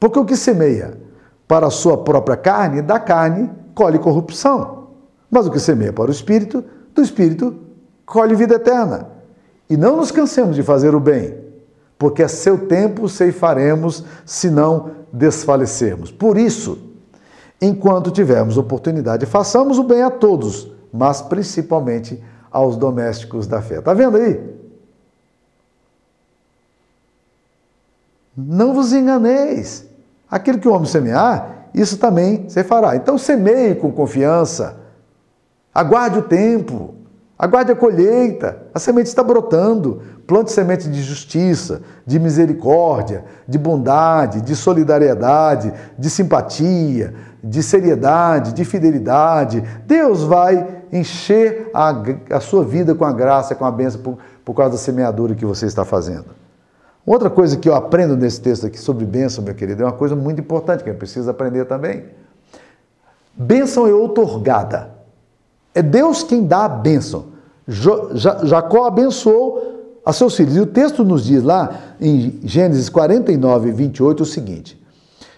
Porque 0.00 0.18
o 0.18 0.24
que 0.24 0.36
semeia 0.36 1.05
para 1.46 1.66
a 1.66 1.70
sua 1.70 1.98
própria 1.98 2.36
carne, 2.36 2.82
da 2.82 2.98
carne 2.98 3.50
colhe 3.74 3.98
corrupção. 3.98 4.88
Mas 5.30 5.46
o 5.46 5.50
que 5.50 5.60
semeia 5.60 5.92
para 5.92 6.10
o 6.10 6.12
espírito, 6.12 6.64
do 6.94 7.02
espírito 7.02 7.54
colhe 8.04 8.34
vida 8.34 8.54
eterna. 8.54 9.08
E 9.68 9.76
não 9.76 9.96
nos 9.96 10.10
cansemos 10.10 10.56
de 10.56 10.62
fazer 10.62 10.94
o 10.94 11.00
bem, 11.00 11.36
porque 11.98 12.22
a 12.22 12.28
seu 12.28 12.66
tempo 12.66 13.08
ceifaremos 13.08 14.04
se 14.24 14.50
não 14.50 14.92
desfalecermos. 15.12 16.10
Por 16.10 16.38
isso, 16.38 16.78
enquanto 17.60 18.10
tivermos 18.10 18.56
oportunidade, 18.56 19.26
façamos 19.26 19.78
o 19.78 19.82
bem 19.82 20.02
a 20.02 20.10
todos, 20.10 20.70
mas 20.92 21.20
principalmente 21.20 22.22
aos 22.50 22.76
domésticos 22.76 23.46
da 23.46 23.60
fé. 23.60 23.80
Tá 23.80 23.92
vendo 23.92 24.16
aí? 24.16 24.56
Não 28.36 28.74
vos 28.74 28.92
enganeis. 28.92 29.86
Aquilo 30.30 30.58
que 30.58 30.68
o 30.68 30.72
homem 30.72 30.86
semear, 30.86 31.68
isso 31.74 31.98
também 31.98 32.48
se 32.48 32.64
fará. 32.64 32.96
Então 32.96 33.18
semeie 33.18 33.74
com 33.74 33.92
confiança. 33.92 34.76
Aguarde 35.74 36.18
o 36.18 36.22
tempo. 36.22 36.94
Aguarde 37.38 37.72
a 37.72 37.76
colheita. 37.76 38.62
A 38.74 38.78
semente 38.78 39.08
está 39.08 39.22
brotando. 39.22 40.02
Plante 40.26 40.50
semente 40.50 40.88
de 40.88 41.02
justiça, 41.02 41.82
de 42.04 42.18
misericórdia, 42.18 43.24
de 43.46 43.58
bondade, 43.58 44.40
de 44.40 44.56
solidariedade, 44.56 45.72
de 45.96 46.10
simpatia, 46.10 47.14
de 47.44 47.62
seriedade, 47.62 48.52
de 48.52 48.64
fidelidade. 48.64 49.62
Deus 49.86 50.24
vai 50.24 50.66
encher 50.92 51.70
a, 51.72 51.94
a 52.30 52.40
sua 52.40 52.64
vida 52.64 52.94
com 52.94 53.04
a 53.04 53.12
graça, 53.12 53.54
com 53.54 53.64
a 53.64 53.70
bênção, 53.70 54.00
por, 54.00 54.18
por 54.44 54.54
causa 54.54 54.72
da 54.72 54.78
semeadura 54.78 55.34
que 55.34 55.44
você 55.44 55.66
está 55.66 55.84
fazendo. 55.84 56.45
Outra 57.06 57.30
coisa 57.30 57.56
que 57.56 57.68
eu 57.68 57.74
aprendo 57.74 58.16
nesse 58.16 58.40
texto 58.40 58.66
aqui 58.66 58.80
sobre 58.80 59.06
bênção, 59.06 59.44
meu 59.44 59.54
querido, 59.54 59.84
é 59.84 59.86
uma 59.86 59.92
coisa 59.92 60.16
muito 60.16 60.40
importante 60.40 60.82
que 60.82 60.90
a 60.90 60.92
gente 60.92 60.98
precisa 60.98 61.30
aprender 61.30 61.64
também. 61.64 62.04
Bênção 63.32 63.86
é 63.86 63.94
outorgada. 63.94 64.90
É 65.72 65.80
Deus 65.82 66.24
quem 66.24 66.44
dá 66.44 66.64
a 66.64 66.68
bênção. 66.68 67.26
Jacó 67.68 68.86
abençoou 68.86 70.00
a 70.04 70.12
seus 70.12 70.34
filhos. 70.34 70.56
E 70.56 70.60
o 70.60 70.66
texto 70.66 71.04
nos 71.04 71.24
diz 71.24 71.44
lá, 71.44 71.94
em 72.00 72.40
Gênesis 72.42 72.88
49, 72.88 73.70
28, 73.70 74.22
o 74.22 74.26
seguinte: 74.26 74.80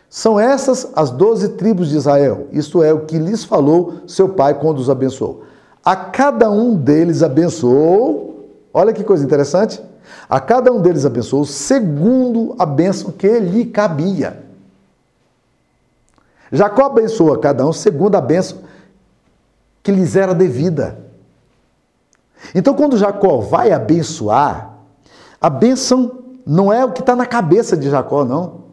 São 0.09 0.41
essas 0.41 0.91
as 0.95 1.11
doze 1.11 1.51
tribos 1.51 1.91
de 1.91 1.97
Israel, 1.97 2.47
isto 2.53 2.83
é, 2.83 2.95
o 2.95 3.01
que 3.01 3.19
lhes 3.19 3.45
falou 3.45 3.95
seu 4.07 4.31
pai 4.31 4.55
quando 4.55 4.79
os 4.79 4.89
abençoou. 4.89 5.43
A 5.85 5.97
cada 5.97 6.51
um 6.51 6.75
deles 6.75 7.23
abençoou, 7.23 8.49
olha 8.73 8.93
que 8.93 9.05
coisa 9.05 9.25
interessante, 9.25 9.83
a 10.29 10.41
cada 10.41 10.73
um 10.73 10.81
deles 10.81 11.05
abençoou 11.05 11.45
segundo 11.45 12.55
a 12.59 12.67
bênção 12.67 13.11
que 13.11 13.39
lhe 13.39 13.65
cabia. 13.67 14.45
Jacó 16.51 16.87
abençoou 16.87 17.35
a 17.35 17.39
cada 17.39 17.67
um 17.67 17.73
segundo 17.73 18.15
a 18.15 18.21
bênção 18.21 18.59
que 19.83 19.93
lhes 19.93 20.17
era 20.17 20.35
devida. 20.35 20.99
Então, 22.55 22.75
quando 22.75 22.97
Jacó 22.97 23.39
vai 23.39 23.73
abençoar, 23.73 24.75
a 25.41 25.51
bênção 25.51 26.19
não 26.47 26.73
é 26.73 26.85
o 26.85 26.93
que 26.93 27.01
está 27.01 27.15
na 27.15 27.27
cabeça 27.27 27.77
de 27.77 27.91
Jacó, 27.91 28.25
não. 28.25 28.69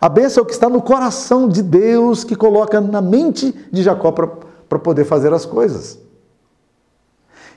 A 0.00 0.08
bênção 0.08 0.40
é 0.40 0.44
o 0.44 0.46
que 0.46 0.52
está 0.52 0.68
no 0.68 0.82
coração 0.82 1.48
de 1.48 1.62
Deus, 1.62 2.24
que 2.24 2.36
coloca 2.36 2.80
na 2.80 3.00
mente 3.00 3.52
de 3.72 3.82
Jacó 3.82 4.12
para 4.12 4.78
poder 4.78 5.04
fazer 5.04 5.32
as 5.32 5.44
coisas. 5.44 5.98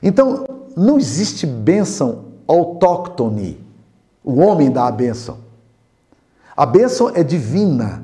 Então, 0.01 0.45
não 0.75 0.97
existe 0.97 1.45
bênção 1.45 2.25
autóctone. 2.47 3.59
O 4.23 4.39
homem 4.39 4.71
dá 4.71 4.87
a 4.87 4.91
bênção. 4.91 5.37
A 6.55 6.65
bênção 6.65 7.11
é 7.13 7.23
divina. 7.23 8.03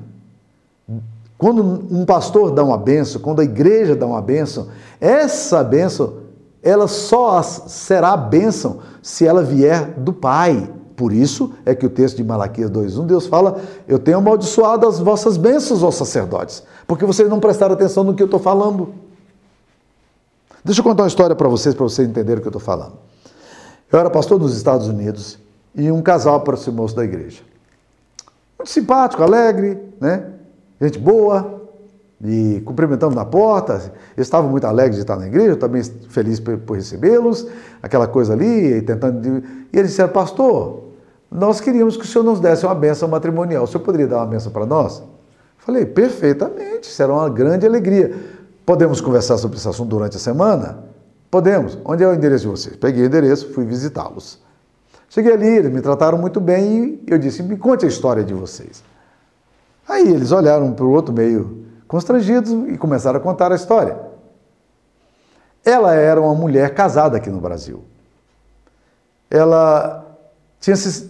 Quando 1.38 1.62
um 1.64 2.06
pastor 2.06 2.52
dá 2.52 2.64
uma 2.64 2.78
bênção, 2.78 3.20
quando 3.20 3.42
a 3.42 3.44
igreja 3.44 3.96
dá 3.96 4.06
uma 4.06 4.22
bênção, 4.22 4.68
essa 5.02 5.64
bênção 5.64 6.24
ela 6.62 6.88
só 6.88 7.42
será 7.42 8.16
bênção 8.16 8.80
se 9.02 9.28
ela 9.28 9.44
vier 9.44 10.00
do 10.00 10.14
Pai. 10.14 10.70
Por 10.96 11.12
isso 11.12 11.52
é 11.66 11.76
que 11.76 11.86
o 11.86 11.90
texto 11.90 12.18
de 12.18 12.24
Malaquias 12.24 12.70
2:1 12.70 13.06
Deus 13.06 13.28
fala: 13.28 13.60
"Eu 13.88 14.00
tenho 14.00 14.20
amaldiçoado 14.20 14.88
as 14.88 15.00
vossas 15.00 15.36
bênçãos, 15.36 15.84
aos 15.84 15.96
sacerdotes, 15.96 16.64
porque 16.88 17.06
vocês 17.06 17.28
não 17.28 17.40
prestaram 17.40 17.74
atenção 17.74 18.04
no 18.04 18.14
que 18.14 18.24
eu 18.24 18.28
estou 18.28 18.40
falando." 18.40 18.94
Deixa 20.64 20.80
eu 20.80 20.84
contar 20.84 21.04
uma 21.04 21.10
história 21.10 21.36
para 21.36 21.50
vocês, 21.50 21.76
para 21.76 21.84
vocês 21.84 22.08
entenderem 22.08 22.38
o 22.38 22.42
que 22.42 22.48
eu 22.48 22.52
estou 22.52 22.62
falando. 22.62 22.94
Eu 23.94 24.00
era 24.00 24.10
pastor 24.10 24.40
nos 24.40 24.58
Estados 24.58 24.88
Unidos 24.88 25.38
e 25.76 25.92
um 25.92 26.02
casal 26.02 26.34
aproximou-se 26.34 26.96
da 26.96 27.04
igreja. 27.04 27.44
Muito 28.58 28.72
simpático, 28.72 29.22
alegre, 29.22 29.78
né? 30.02 30.32
Gente 30.82 30.98
boa, 30.98 31.62
e 32.20 32.60
cumprimentamos 32.66 33.16
na 33.16 33.24
porta. 33.24 33.74
Eles 34.18 34.26
estavam 34.26 34.50
muito 34.50 34.66
alegres 34.66 34.96
de 34.96 35.02
estar 35.04 35.16
na 35.16 35.28
igreja, 35.28 35.56
também 35.56 35.84
feliz 35.84 36.40
por, 36.40 36.76
recebê-los, 36.76 37.46
aquela 37.84 38.08
coisa 38.08 38.34
ali, 38.34 38.82
tentando. 38.82 39.44
E 39.72 39.78
eles 39.78 39.92
disseram, 39.92 40.12
pastor, 40.12 40.86
nós 41.30 41.62
queríamos 41.62 41.96
que 41.96 42.04
o 42.04 42.08
senhor 42.08 42.24
nos 42.24 42.40
desse 42.40 42.66
uma 42.66 42.74
benção 42.74 43.08
matrimonial. 43.08 43.64
O 43.64 43.68
senhor 43.68 43.84
poderia 43.84 44.08
dar 44.08 44.18
uma 44.18 44.26
benção 44.26 44.52
para 44.52 44.66
nós? 44.66 45.04
Falei, 45.60 45.86
perfeitamente, 45.86 46.88
será 46.88 47.14
uma 47.14 47.30
grande 47.30 47.68
alegria. 47.68 48.12
Podemos 48.66 49.00
conversar 49.00 49.38
sobre 49.38 49.58
esse 49.58 49.70
assunto 49.70 49.90
durante 49.90 50.18
a 50.18 50.20
semana? 50.20 50.93
Podemos. 51.34 51.80
Onde 51.84 52.04
é 52.04 52.08
o 52.08 52.14
endereço 52.14 52.44
de 52.44 52.48
vocês? 52.48 52.76
Peguei 52.76 53.02
o 53.02 53.06
endereço, 53.08 53.52
fui 53.54 53.66
visitá-los. 53.66 54.38
Cheguei 55.10 55.34
ali, 55.34 55.48
eles 55.48 55.72
me 55.72 55.82
trataram 55.82 56.16
muito 56.16 56.40
bem 56.40 57.02
e 57.08 57.12
eu 57.12 57.18
disse: 57.18 57.42
me 57.42 57.58
conte 57.58 57.86
a 57.86 57.88
história 57.88 58.24
de 58.24 58.36
vocês. 58.36 58.84
Aí 59.90 60.14
eles 60.14 60.32
olharam 60.32 60.72
para 60.74 60.86
o 60.86 60.92
outro 60.92 61.12
meio 61.12 61.66
constrangidos 61.88 62.52
e 62.72 62.78
começaram 62.78 63.18
a 63.18 63.20
contar 63.20 63.52
a 63.52 63.56
história. 63.56 63.98
Ela 65.66 65.96
era 65.96 66.22
uma 66.22 66.36
mulher 66.36 66.72
casada 66.76 67.18
aqui 67.18 67.32
no 67.32 67.42
Brasil. 67.42 67.84
Ela 69.28 70.06
tinha 70.60 70.76
se 70.76 71.10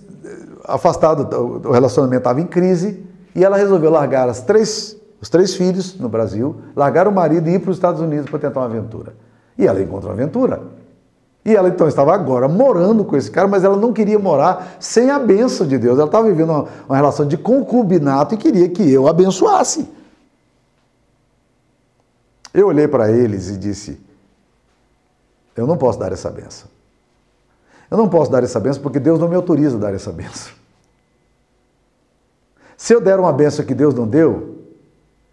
afastado, 0.63 1.67
o 1.67 1.71
relacionamento 1.73 2.19
estava 2.19 2.39
em 2.39 2.47
crise 2.47 3.05
e 3.35 3.43
ela 3.43 3.57
resolveu 3.57 3.91
largar 3.91 4.29
as 4.29 4.39
três, 4.39 4.95
os 5.19 5.27
três 5.27 5.53
filhos 5.53 5.99
no 5.99 6.07
Brasil, 6.07 6.61
largar 6.73 7.09
o 7.09 7.11
marido 7.11 7.49
e 7.49 7.55
ir 7.55 7.59
para 7.59 7.71
os 7.71 7.75
Estados 7.75 7.99
Unidos 7.99 8.29
para 8.29 8.39
tentar 8.39 8.61
uma 8.61 8.67
aventura. 8.67 9.21
E 9.57 9.65
ela 9.67 9.81
encontrou 9.81 10.11
uma 10.11 10.21
aventura. 10.21 10.61
E 11.45 11.55
ela 11.55 11.67
então 11.67 11.87
estava 11.87 12.13
agora 12.13 12.47
morando 12.47 13.03
com 13.03 13.17
esse 13.17 13.29
cara, 13.29 13.47
mas 13.47 13.63
ela 13.63 13.75
não 13.75 13.91
queria 13.91 14.17
morar 14.17 14.77
sem 14.79 15.09
a 15.09 15.19
benção 15.19 15.67
de 15.67 15.77
Deus. 15.77 15.97
Ela 15.97 16.07
estava 16.07 16.27
vivendo 16.27 16.51
uma, 16.51 16.67
uma 16.87 16.95
relação 16.95 17.27
de 17.27 17.37
concubinato 17.37 18.33
e 18.33 18.37
queria 18.37 18.69
que 18.69 18.89
eu 18.89 19.07
abençoasse. 19.07 19.89
Eu 22.53 22.67
olhei 22.67 22.87
para 22.87 23.11
eles 23.11 23.49
e 23.49 23.57
disse: 23.57 23.99
Eu 25.55 25.67
não 25.67 25.75
posso 25.75 25.99
dar 25.99 26.13
essa 26.13 26.29
benção. 26.29 26.69
Eu 27.91 27.97
não 27.97 28.07
posso 28.07 28.31
dar 28.31 28.43
essa 28.43 28.59
benção 28.59 28.81
porque 28.81 28.99
Deus 28.99 29.19
não 29.19 29.27
me 29.27 29.35
autoriza 29.35 29.75
a 29.75 29.79
dar 29.79 29.93
essa 29.93 30.11
benção. 30.11 30.53
Se 32.77 32.93
eu 32.93 33.01
der 33.01 33.19
uma 33.19 33.33
benção 33.33 33.65
que 33.65 33.73
Deus 33.73 33.93
não 33.93 34.07
deu, 34.07 34.63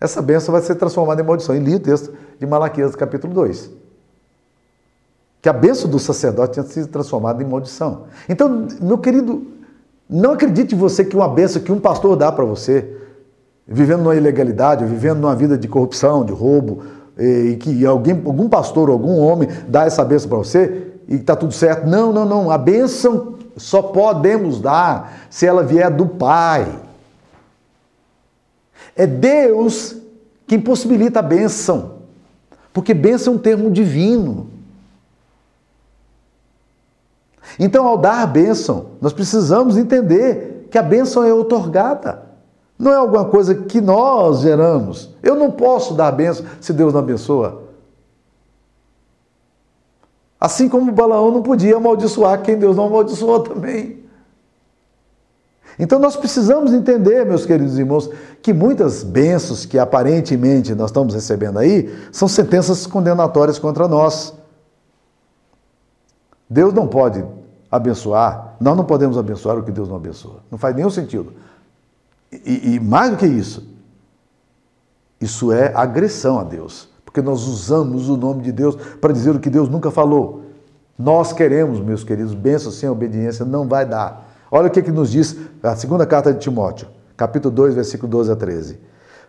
essa 0.00 0.20
benção 0.20 0.52
vai 0.52 0.62
ser 0.62 0.74
transformada 0.74 1.22
em 1.22 1.24
maldição. 1.24 1.54
E 1.54 1.61
li 1.61 1.76
o 1.76 1.80
texto 1.80 2.12
de 2.38 2.46
Malaquias, 2.46 2.96
capítulo 2.96 3.33
2. 3.33 3.79
Que 5.42 5.48
a 5.48 5.53
benção 5.53 5.90
do 5.90 5.98
sacerdote 5.98 6.55
tinha 6.55 6.64
sido 6.64 6.88
transformada 6.88 7.42
em 7.42 7.46
maldição. 7.46 8.05
Então, 8.29 8.66
meu 8.81 8.98
querido, 8.98 9.46
não 10.09 10.33
acredite 10.33 10.74
você 10.74 11.05
que 11.05 11.16
uma 11.16 11.29
benção 11.29 11.62
que 11.62 11.72
um 11.72 11.81
pastor 11.81 12.16
dá 12.16 12.31
para 12.31 12.44
você, 12.44 12.96
vivendo 13.66 14.03
numa 14.03 14.14
ilegalidade, 14.14 14.85
vivendo 14.85 15.20
numa 15.20 15.35
vida 15.35 15.57
de 15.57 15.68
corrupção, 15.68 16.24
de 16.24 16.33
roubo, 16.33 16.83
e 17.16 17.57
que 17.57 17.87
alguém, 17.87 18.20
algum 18.24 18.48
pastor, 18.48 18.90
algum 18.90 19.18
homem 19.18 19.48
dá 19.68 19.85
essa 19.85 20.05
benção 20.05 20.29
para 20.29 20.38
você 20.38 20.88
e 21.09 21.16
está 21.16 21.37
tudo 21.37 21.53
certo. 21.53 21.87
Não, 21.87 22.12
não, 22.12 22.24
não. 22.24 22.50
A 22.50 22.59
benção 22.59 23.35
só 23.57 23.83
podemos 23.83 24.61
dar 24.61 25.26
se 25.31 25.46
ela 25.46 25.62
vier 25.62 25.90
do 25.90 26.07
Pai. 26.07 26.66
É 28.96 29.07
Deus 29.07 29.96
quem 30.46 30.61
possibilita 30.61 31.20
a 31.20 31.22
bênção, 31.22 32.00
porque 32.72 32.92
bênção 32.92 33.35
é 33.35 33.37
um 33.37 33.38
termo 33.38 33.70
divino. 33.70 34.48
Então, 37.62 37.86
ao 37.86 37.98
dar 37.98 38.22
a 38.22 38.26
bênção, 38.26 38.86
nós 39.02 39.12
precisamos 39.12 39.76
entender 39.76 40.66
que 40.70 40.78
a 40.78 40.82
bênção 40.82 41.22
é 41.22 41.34
otorgada. 41.34 42.22
Não 42.78 42.90
é 42.90 42.96
alguma 42.96 43.26
coisa 43.26 43.54
que 43.54 43.82
nós 43.82 44.40
geramos. 44.40 45.10
Eu 45.22 45.34
não 45.34 45.50
posso 45.50 45.92
dar 45.92 46.10
bênção 46.10 46.46
se 46.58 46.72
Deus 46.72 46.94
não 46.94 47.00
abençoa. 47.00 47.64
Assim 50.40 50.70
como 50.70 50.90
Balaão 50.90 51.30
não 51.30 51.42
podia 51.42 51.76
amaldiçoar 51.76 52.40
quem 52.40 52.58
Deus 52.58 52.74
não 52.76 52.86
amaldiçoou 52.86 53.40
também. 53.40 54.04
Então 55.78 55.98
nós 55.98 56.16
precisamos 56.16 56.72
entender, 56.72 57.26
meus 57.26 57.44
queridos 57.44 57.78
irmãos, 57.78 58.08
que 58.40 58.54
muitas 58.54 59.02
bênçãos 59.02 59.66
que 59.66 59.78
aparentemente 59.78 60.74
nós 60.74 60.88
estamos 60.88 61.12
recebendo 61.12 61.58
aí 61.58 61.94
são 62.10 62.26
sentenças 62.26 62.86
condenatórias 62.86 63.58
contra 63.58 63.86
nós. 63.86 64.32
Deus 66.48 66.72
não 66.72 66.88
pode 66.88 67.22
abençoar, 67.70 68.56
nós 68.61 68.76
não 68.76 68.85
podemos 68.85 69.16
abençoar 69.16 69.59
o 69.59 69.62
que 69.62 69.70
Deus 69.70 69.88
não 69.88 69.96
abençoa. 69.96 70.40
Não 70.50 70.59
faz 70.59 70.74
nenhum 70.74 70.90
sentido. 70.90 71.33
E, 72.33 72.74
e 72.74 72.80
mais 72.80 73.11
do 73.11 73.16
que 73.16 73.26
isso, 73.26 73.66
isso 75.20 75.52
é 75.52 75.72
agressão 75.74 76.38
a 76.38 76.44
Deus, 76.44 76.88
porque 77.04 77.20
nós 77.20 77.46
usamos 77.46 78.09
o 78.09 78.16
nome 78.16 78.42
de 78.42 78.52
Deus 78.52 78.74
para 79.00 79.12
dizer 79.12 79.35
o 79.35 79.40
que 79.40 79.50
Deus 79.50 79.68
nunca 79.68 79.90
falou. 79.90 80.44
Nós 80.98 81.33
queremos, 81.33 81.80
meus 81.80 82.04
queridos, 82.04 82.35
bênçãos 82.35 82.76
sem 82.76 82.88
obediência 82.88 83.44
não 83.44 83.66
vai 83.66 83.87
dar. 83.87 84.28
Olha 84.50 84.68
o 84.68 84.70
que, 84.70 84.83
que 84.83 84.90
nos 84.90 85.11
diz 85.11 85.37
a 85.62 85.76
segunda 85.76 86.04
carta 86.04 86.33
de 86.33 86.40
Timóteo, 86.40 86.88
capítulo 87.16 87.54
2, 87.54 87.74
versículo 87.74 88.11
12 88.11 88.33
a 88.33 88.37
13. 88.37 88.80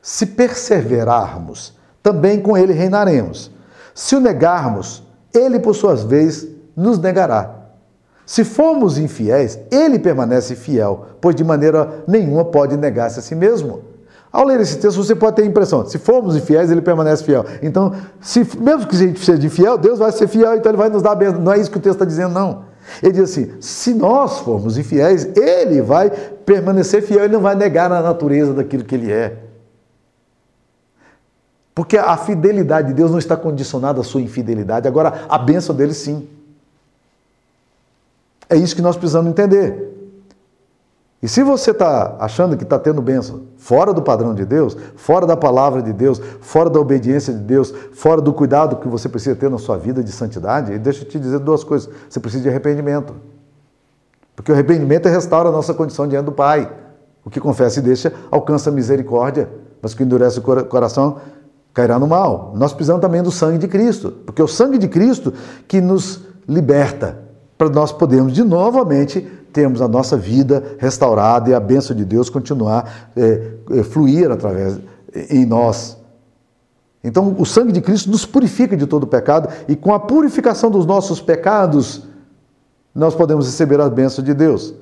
Se 0.02 0.26
perseverarmos, 0.26 1.78
também 2.02 2.42
com 2.42 2.58
ele 2.58 2.74
reinaremos. 2.74 3.52
Se 3.94 4.16
o 4.16 4.20
negarmos, 4.20 5.04
ele, 5.34 5.60
por 5.60 5.76
suas 5.76 6.04
vezes, 6.04 6.50
nos 6.76 6.98
negará. 6.98 7.61
Se 8.32 8.46
formos 8.46 8.98
infiéis, 8.98 9.60
ele 9.70 10.00
permanece 10.00 10.56
fiel, 10.56 11.08
pois 11.20 11.36
de 11.36 11.44
maneira 11.44 12.06
nenhuma 12.08 12.46
pode 12.46 12.78
negar-se 12.78 13.20
a 13.20 13.22
si 13.22 13.36
mesmo. 13.36 13.82
Ao 14.32 14.46
ler 14.46 14.62
esse 14.62 14.78
texto, 14.78 15.04
você 15.04 15.14
pode 15.14 15.36
ter 15.36 15.42
a 15.42 15.46
impressão: 15.46 15.86
se 15.86 15.98
formos 15.98 16.38
infiéis, 16.38 16.72
ele 16.72 16.82
permanece 16.82 17.26
fiel. 17.26 17.44
Então, 17.62 17.94
se, 18.22 18.48
mesmo 18.58 18.88
que 18.88 18.96
a 18.96 19.00
gente 19.00 19.20
seja 19.20 19.46
infiel, 19.46 19.78
Deus 19.78 20.00
vai 20.00 20.14
ser 20.14 20.30
fiel, 20.30 20.56
então 20.56 20.70
ele 20.70 20.78
vai 20.78 20.88
nos 20.88 21.04
dar 21.04 21.12
a 21.12 21.16
bênção. 21.16 21.42
Não 21.42 21.52
é 21.52 21.60
isso 21.60 21.70
que 21.70 21.76
o 21.78 21.82
texto 21.82 21.96
está 21.96 22.06
dizendo, 22.06 22.34
não. 22.34 22.64
Ele 23.04 23.12
diz 23.12 23.24
assim: 23.24 23.52
se 23.60 23.94
nós 23.94 24.40
formos 24.40 24.78
infiéis, 24.78 25.28
ele 25.36 25.82
vai 25.82 26.10
permanecer 26.10 27.02
fiel, 27.02 27.26
ele 27.26 27.34
não 27.34 27.42
vai 27.42 27.56
negar 27.56 27.92
a 27.92 28.02
natureza 28.02 28.54
daquilo 28.54 28.86
que 28.86 28.96
ele 28.96 29.12
é. 29.12 29.40
Porque 31.76 31.98
a 31.98 32.16
fidelidade 32.16 32.88
de 32.88 32.94
Deus 32.94 33.12
não 33.12 33.20
está 33.20 33.36
condicionada 33.36 34.00
à 34.00 34.06
sua 34.06 34.22
infidelidade, 34.22 34.88
agora 34.88 35.26
a 35.28 35.38
bênção 35.38 35.76
dele 35.76 35.94
sim. 35.94 36.30
É 38.52 38.58
isso 38.58 38.76
que 38.76 38.82
nós 38.82 38.98
precisamos 38.98 39.32
entender. 39.32 39.88
E 41.24 41.28
se 41.28 41.42
você 41.42 41.72
está 41.72 42.18
achando 42.20 42.58
que 42.58 42.64
está 42.64 42.78
tendo 42.78 43.02
bênção 43.02 43.44
fora 43.56 43.94
do 43.94 44.02
padrão 44.02 44.36
de 44.36 44.44
Deus, 44.44 44.76
fora 44.98 45.26
da 45.26 45.38
palavra 45.38 45.82
de 45.82 45.94
Deus, 45.94 46.20
fora 46.42 46.70
da 46.70 46.78
obediência 46.78 47.34
de 47.34 47.40
Deus, 47.40 47.74
fora 47.94 48.20
do 48.20 48.34
cuidado 48.34 48.76
que 48.76 48.90
você 48.90 49.08
precisa 49.08 49.36
ter 49.38 49.50
na 49.50 49.58
sua 49.58 49.78
vida 49.78 50.04
de 50.04 50.12
santidade, 50.12 50.78
deixa 50.80 51.04
eu 51.04 51.08
te 51.08 51.18
dizer 51.18 51.40
duas 51.40 51.64
coisas. 51.64 51.90
Você 52.10 52.20
precisa 52.20 52.44
de 52.44 52.50
arrependimento. 52.50 53.16
Porque 54.36 54.52
o 54.52 54.54
arrependimento 54.54 55.08
restaura 55.08 55.48
a 55.48 55.52
nossa 55.52 55.74
condição 55.74 56.06
diante 56.06 56.26
do 56.26 56.34
Pai. 56.34 56.70
O 57.24 57.30
que 57.30 57.40
confessa 57.40 57.80
e 57.80 57.82
deixa 57.82 58.12
alcança 58.30 58.70
a 58.70 58.74
misericórdia, 58.74 59.48
mas 59.82 59.94
que 59.94 60.04
endurece 60.04 60.40
o 60.40 60.66
coração 60.66 61.22
cairá 61.74 61.98
no 61.98 62.08
mal. 62.08 62.52
Nós 62.56 62.74
precisamos 62.74 63.02
também 63.02 63.24
do 63.24 63.32
sangue 63.32 63.60
de 63.60 63.68
Cristo, 63.70 64.12
porque 64.26 64.42
é 64.42 64.46
o 64.46 64.48
sangue 64.48 64.78
de 64.78 64.90
Cristo 64.90 65.34
que 65.70 65.80
nos 65.80 66.22
liberta, 66.48 67.31
para 67.62 67.70
nós 67.70 67.92
podermos 67.92 68.34
de 68.34 68.44
novamente 68.44 69.22
termos 69.54 69.84
a 69.84 69.88
nossa 69.88 70.18
vida 70.18 70.76
restaurada 70.80 71.48
e 71.48 71.54
a 71.54 71.60
bênção 71.60 71.96
de 71.96 72.04
Deus 72.04 72.28
continuar 72.28 73.12
é, 73.16 73.52
é, 73.70 73.84
fluir 73.84 74.32
através 74.32 74.80
em 75.30 75.46
nós. 75.46 75.96
Então, 77.04 77.36
o 77.38 77.46
sangue 77.46 77.72
de 77.72 77.80
Cristo 77.80 78.10
nos 78.10 78.26
purifica 78.26 78.76
de 78.76 78.88
todo 78.88 79.06
pecado 79.06 79.48
e 79.68 79.76
com 79.76 79.94
a 79.94 80.00
purificação 80.00 80.72
dos 80.72 80.88
nossos 80.88 81.22
pecados, 81.22 82.02
nós 82.96 83.14
podemos 83.14 83.46
receber 83.46 83.80
a 83.80 83.88
bênção 83.88 84.24
de 84.24 84.34
Deus. 84.34 84.74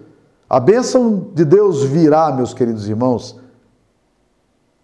A 0.50 0.58
bênção 0.58 1.28
de 1.34 1.44
Deus 1.44 1.84
virá, 1.84 2.32
meus 2.32 2.54
queridos 2.54 2.88
irmãos, 2.88 3.38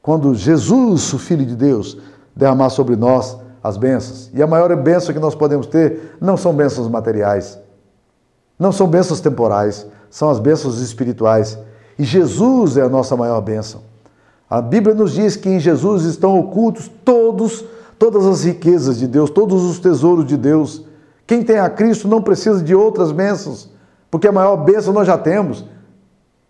quando 0.02 0.36
Jesus, 0.36 1.14
o 1.14 1.18
Filho 1.18 1.46
de 1.46 1.56
Deus, 1.56 1.98
derramar 2.36 2.72
sobre 2.72 2.98
nós 2.98 3.38
as 3.64 3.78
bênçãos. 3.78 4.30
E 4.34 4.44
a 4.44 4.48
maior 4.48 4.76
bênção 4.76 5.14
que 5.14 5.20
nós 5.22 5.34
podemos 5.34 5.66
ter 5.66 6.18
não 6.20 6.36
são 6.36 6.54
bênçãos 6.54 6.90
materiais, 6.90 7.64
não 8.58 8.72
são 8.72 8.88
bênçãos 8.88 9.20
temporais, 9.20 9.86
são 10.10 10.30
as 10.30 10.39
bênçãos 10.39 10.80
espirituais. 10.80 11.58
E 11.98 12.04
Jesus 12.04 12.78
é 12.78 12.82
a 12.82 12.89
nossa 12.89 13.15
maior 13.15 13.41
bênção. 13.41 13.82
A 14.50 14.62
Bíblia 14.62 14.96
nos 14.96 15.13
diz 15.13 15.36
que 15.36 15.50
em 15.50 15.60
Jesus 15.60 16.04
estão 16.04 16.39
ocultos 16.39 16.89
todos, 17.04 17.65
todas 17.98 18.26
as 18.26 18.44
riquezas 18.44 19.00
de 19.00 19.08
Deus, 19.08 19.30
todos 19.30 19.63
os 19.63 19.80
tesouros 19.80 20.26
de 20.26 20.38
Deus. 20.38 20.86
Quem 21.26 21.44
tem 21.44 21.58
a 21.58 21.70
Cristo 21.70 22.08
não 22.08 22.22
precisa 22.22 22.63
de 22.63 22.76
outras 22.76 23.12
bênçãos, 23.12 23.70
porque 24.12 24.28
a 24.28 24.32
maior 24.32 24.58
bênção 24.58 24.94
nós 24.94 25.08
já 25.08 25.18
temos. 25.18 25.65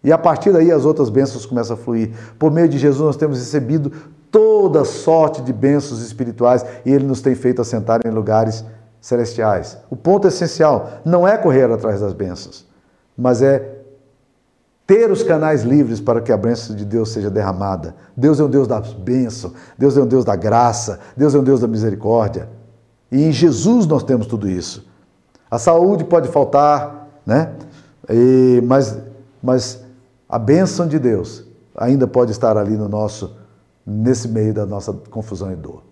E 0.03 0.11
a 0.11 0.17
partir 0.17 0.51
daí 0.51 0.71
as 0.71 0.85
outras 0.85 1.09
bênçãos 1.09 1.45
começam 1.45 1.75
a 1.75 1.79
fluir. 1.79 2.11
Por 2.37 2.51
meio 2.51 2.69
de 2.69 2.77
Jesus 2.77 3.03
nós 3.03 3.15
temos 3.15 3.39
recebido 3.39 3.91
toda 4.29 4.83
sorte 4.83 5.41
de 5.41 5.53
bênçãos 5.53 6.01
espirituais 6.01 6.65
e 6.85 6.91
Ele 6.91 7.05
nos 7.05 7.21
tem 7.21 7.33
feito 7.33 7.61
assentar 7.61 8.01
em 8.05 8.11
lugares 8.11 8.63
celestiais. 9.05 9.77
O 9.87 9.95
ponto 9.95 10.27
essencial 10.27 10.89
não 11.05 11.27
é 11.27 11.37
correr 11.37 11.71
atrás 11.71 12.01
das 12.01 12.11
bênçãos, 12.11 12.65
mas 13.15 13.39
é 13.39 13.83
ter 14.87 15.11
os 15.11 15.21
canais 15.21 15.61
livres 15.61 16.01
para 16.01 16.21
que 16.21 16.31
a 16.31 16.37
bênção 16.37 16.75
de 16.75 16.83
Deus 16.83 17.11
seja 17.11 17.29
derramada. 17.29 17.95
Deus 18.17 18.39
é 18.39 18.43
um 18.43 18.49
Deus 18.49 18.67
das 18.67 18.93
bênçãos, 18.93 19.53
Deus 19.77 19.95
é 19.95 20.01
um 20.01 20.07
Deus 20.07 20.25
da 20.25 20.35
graça, 20.35 20.99
Deus 21.15 21.35
é 21.35 21.37
um 21.37 21.43
Deus 21.43 21.59
da 21.59 21.67
misericórdia. 21.67 22.49
E 23.11 23.25
em 23.25 23.31
Jesus 23.31 23.85
nós 23.85 24.01
temos 24.01 24.25
tudo 24.25 24.49
isso. 24.49 24.87
A 25.51 25.59
saúde 25.59 26.03
pode 26.03 26.27
faltar, 26.29 27.07
né? 27.23 27.51
E, 28.09 28.59
mas, 28.65 28.97
mas 29.41 29.83
a 30.27 30.39
bênção 30.39 30.87
de 30.87 30.97
Deus 30.97 31.45
ainda 31.77 32.07
pode 32.07 32.31
estar 32.31 32.57
ali 32.57 32.75
no 32.75 32.89
nosso, 32.89 33.35
nesse 33.85 34.27
meio 34.27 34.51
da 34.51 34.65
nossa 34.65 34.91
confusão 35.11 35.51
e 35.51 35.55
dor. 35.55 35.83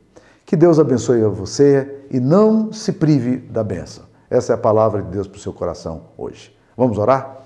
Que 0.47 0.56
Deus 0.56 0.80
abençoe 0.80 1.21
você 1.26 1.92
e 2.13 2.19
não 2.19 2.71
se 2.71 2.93
prive 2.93 3.38
da 3.38 3.63
bênção. 3.63 4.06
Essa 4.30 4.54
é 4.54 4.56
a 4.56 4.58
palavra 4.58 5.02
de 5.02 5.10
Deus 5.10 5.28
para 5.28 5.38
o 5.38 5.41
seu 5.41 5.52
coração 5.52 6.04
hoje. 6.15 6.56
Vamos 6.78 6.99
orar? 6.99 7.39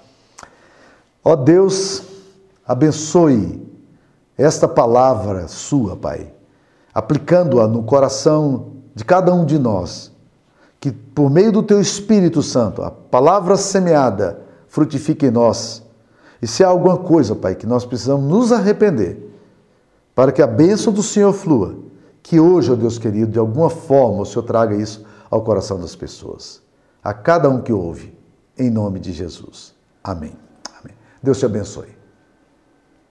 Ó 1.24 1.38
Deus, 1.38 2.04
abençoe 2.66 3.66
esta 4.38 4.68
palavra 4.68 5.48
sua, 5.48 5.96
Pai, 5.96 6.34
aplicando-a 6.94 7.68
no 7.68 7.84
coração 7.84 8.74
de 8.94 9.06
cada 9.06 9.34
um 9.34 9.46
de 9.46 9.58
nós, 9.58 10.12
que 10.82 10.92
por 10.92 11.30
meio 11.30 11.52
do 11.52 11.64
teu 11.64 11.80
Espírito 11.80 12.44
Santo, 12.44 12.84
a 12.84 12.92
palavra 12.92 13.56
semeada 13.56 14.42
frutifique 14.68 15.26
em 15.26 15.32
nós. 15.32 15.82
E 16.42 16.48
se 16.48 16.64
há 16.64 16.68
alguma 16.68 16.98
coisa, 16.98 17.34
Pai, 17.36 17.56
que 17.56 17.66
nós 17.66 17.86
precisamos 17.86 18.30
nos 18.30 18.52
arrepender, 18.52 19.34
para 20.14 20.32
que 20.32 20.42
a 20.42 20.48
bênção 20.48 20.92
do 20.92 21.02
Senhor 21.02 21.32
flua, 21.32 21.87
que 22.28 22.42
hoje, 22.42 22.70
ó 22.70 22.76
Deus 22.76 23.00
querido, 23.00 23.32
de 23.32 23.40
alguma 23.40 23.70
forma 23.70 24.22
o 24.22 24.26
Senhor 24.26 24.44
traga 24.44 24.76
isso 24.76 25.06
ao 25.30 25.42
coração 25.44 25.80
das 25.80 25.96
pessoas, 25.96 26.62
a 27.02 27.14
cada 27.14 27.50
um 27.50 27.62
que 27.62 27.72
ouve, 27.72 28.14
em 28.58 28.70
nome 28.70 29.00
de 29.00 29.14
Jesus. 29.14 29.74
Amém. 30.04 30.36
Amém. 30.78 30.94
Deus 31.24 31.40
te 31.40 31.46
abençoe. 31.46 31.97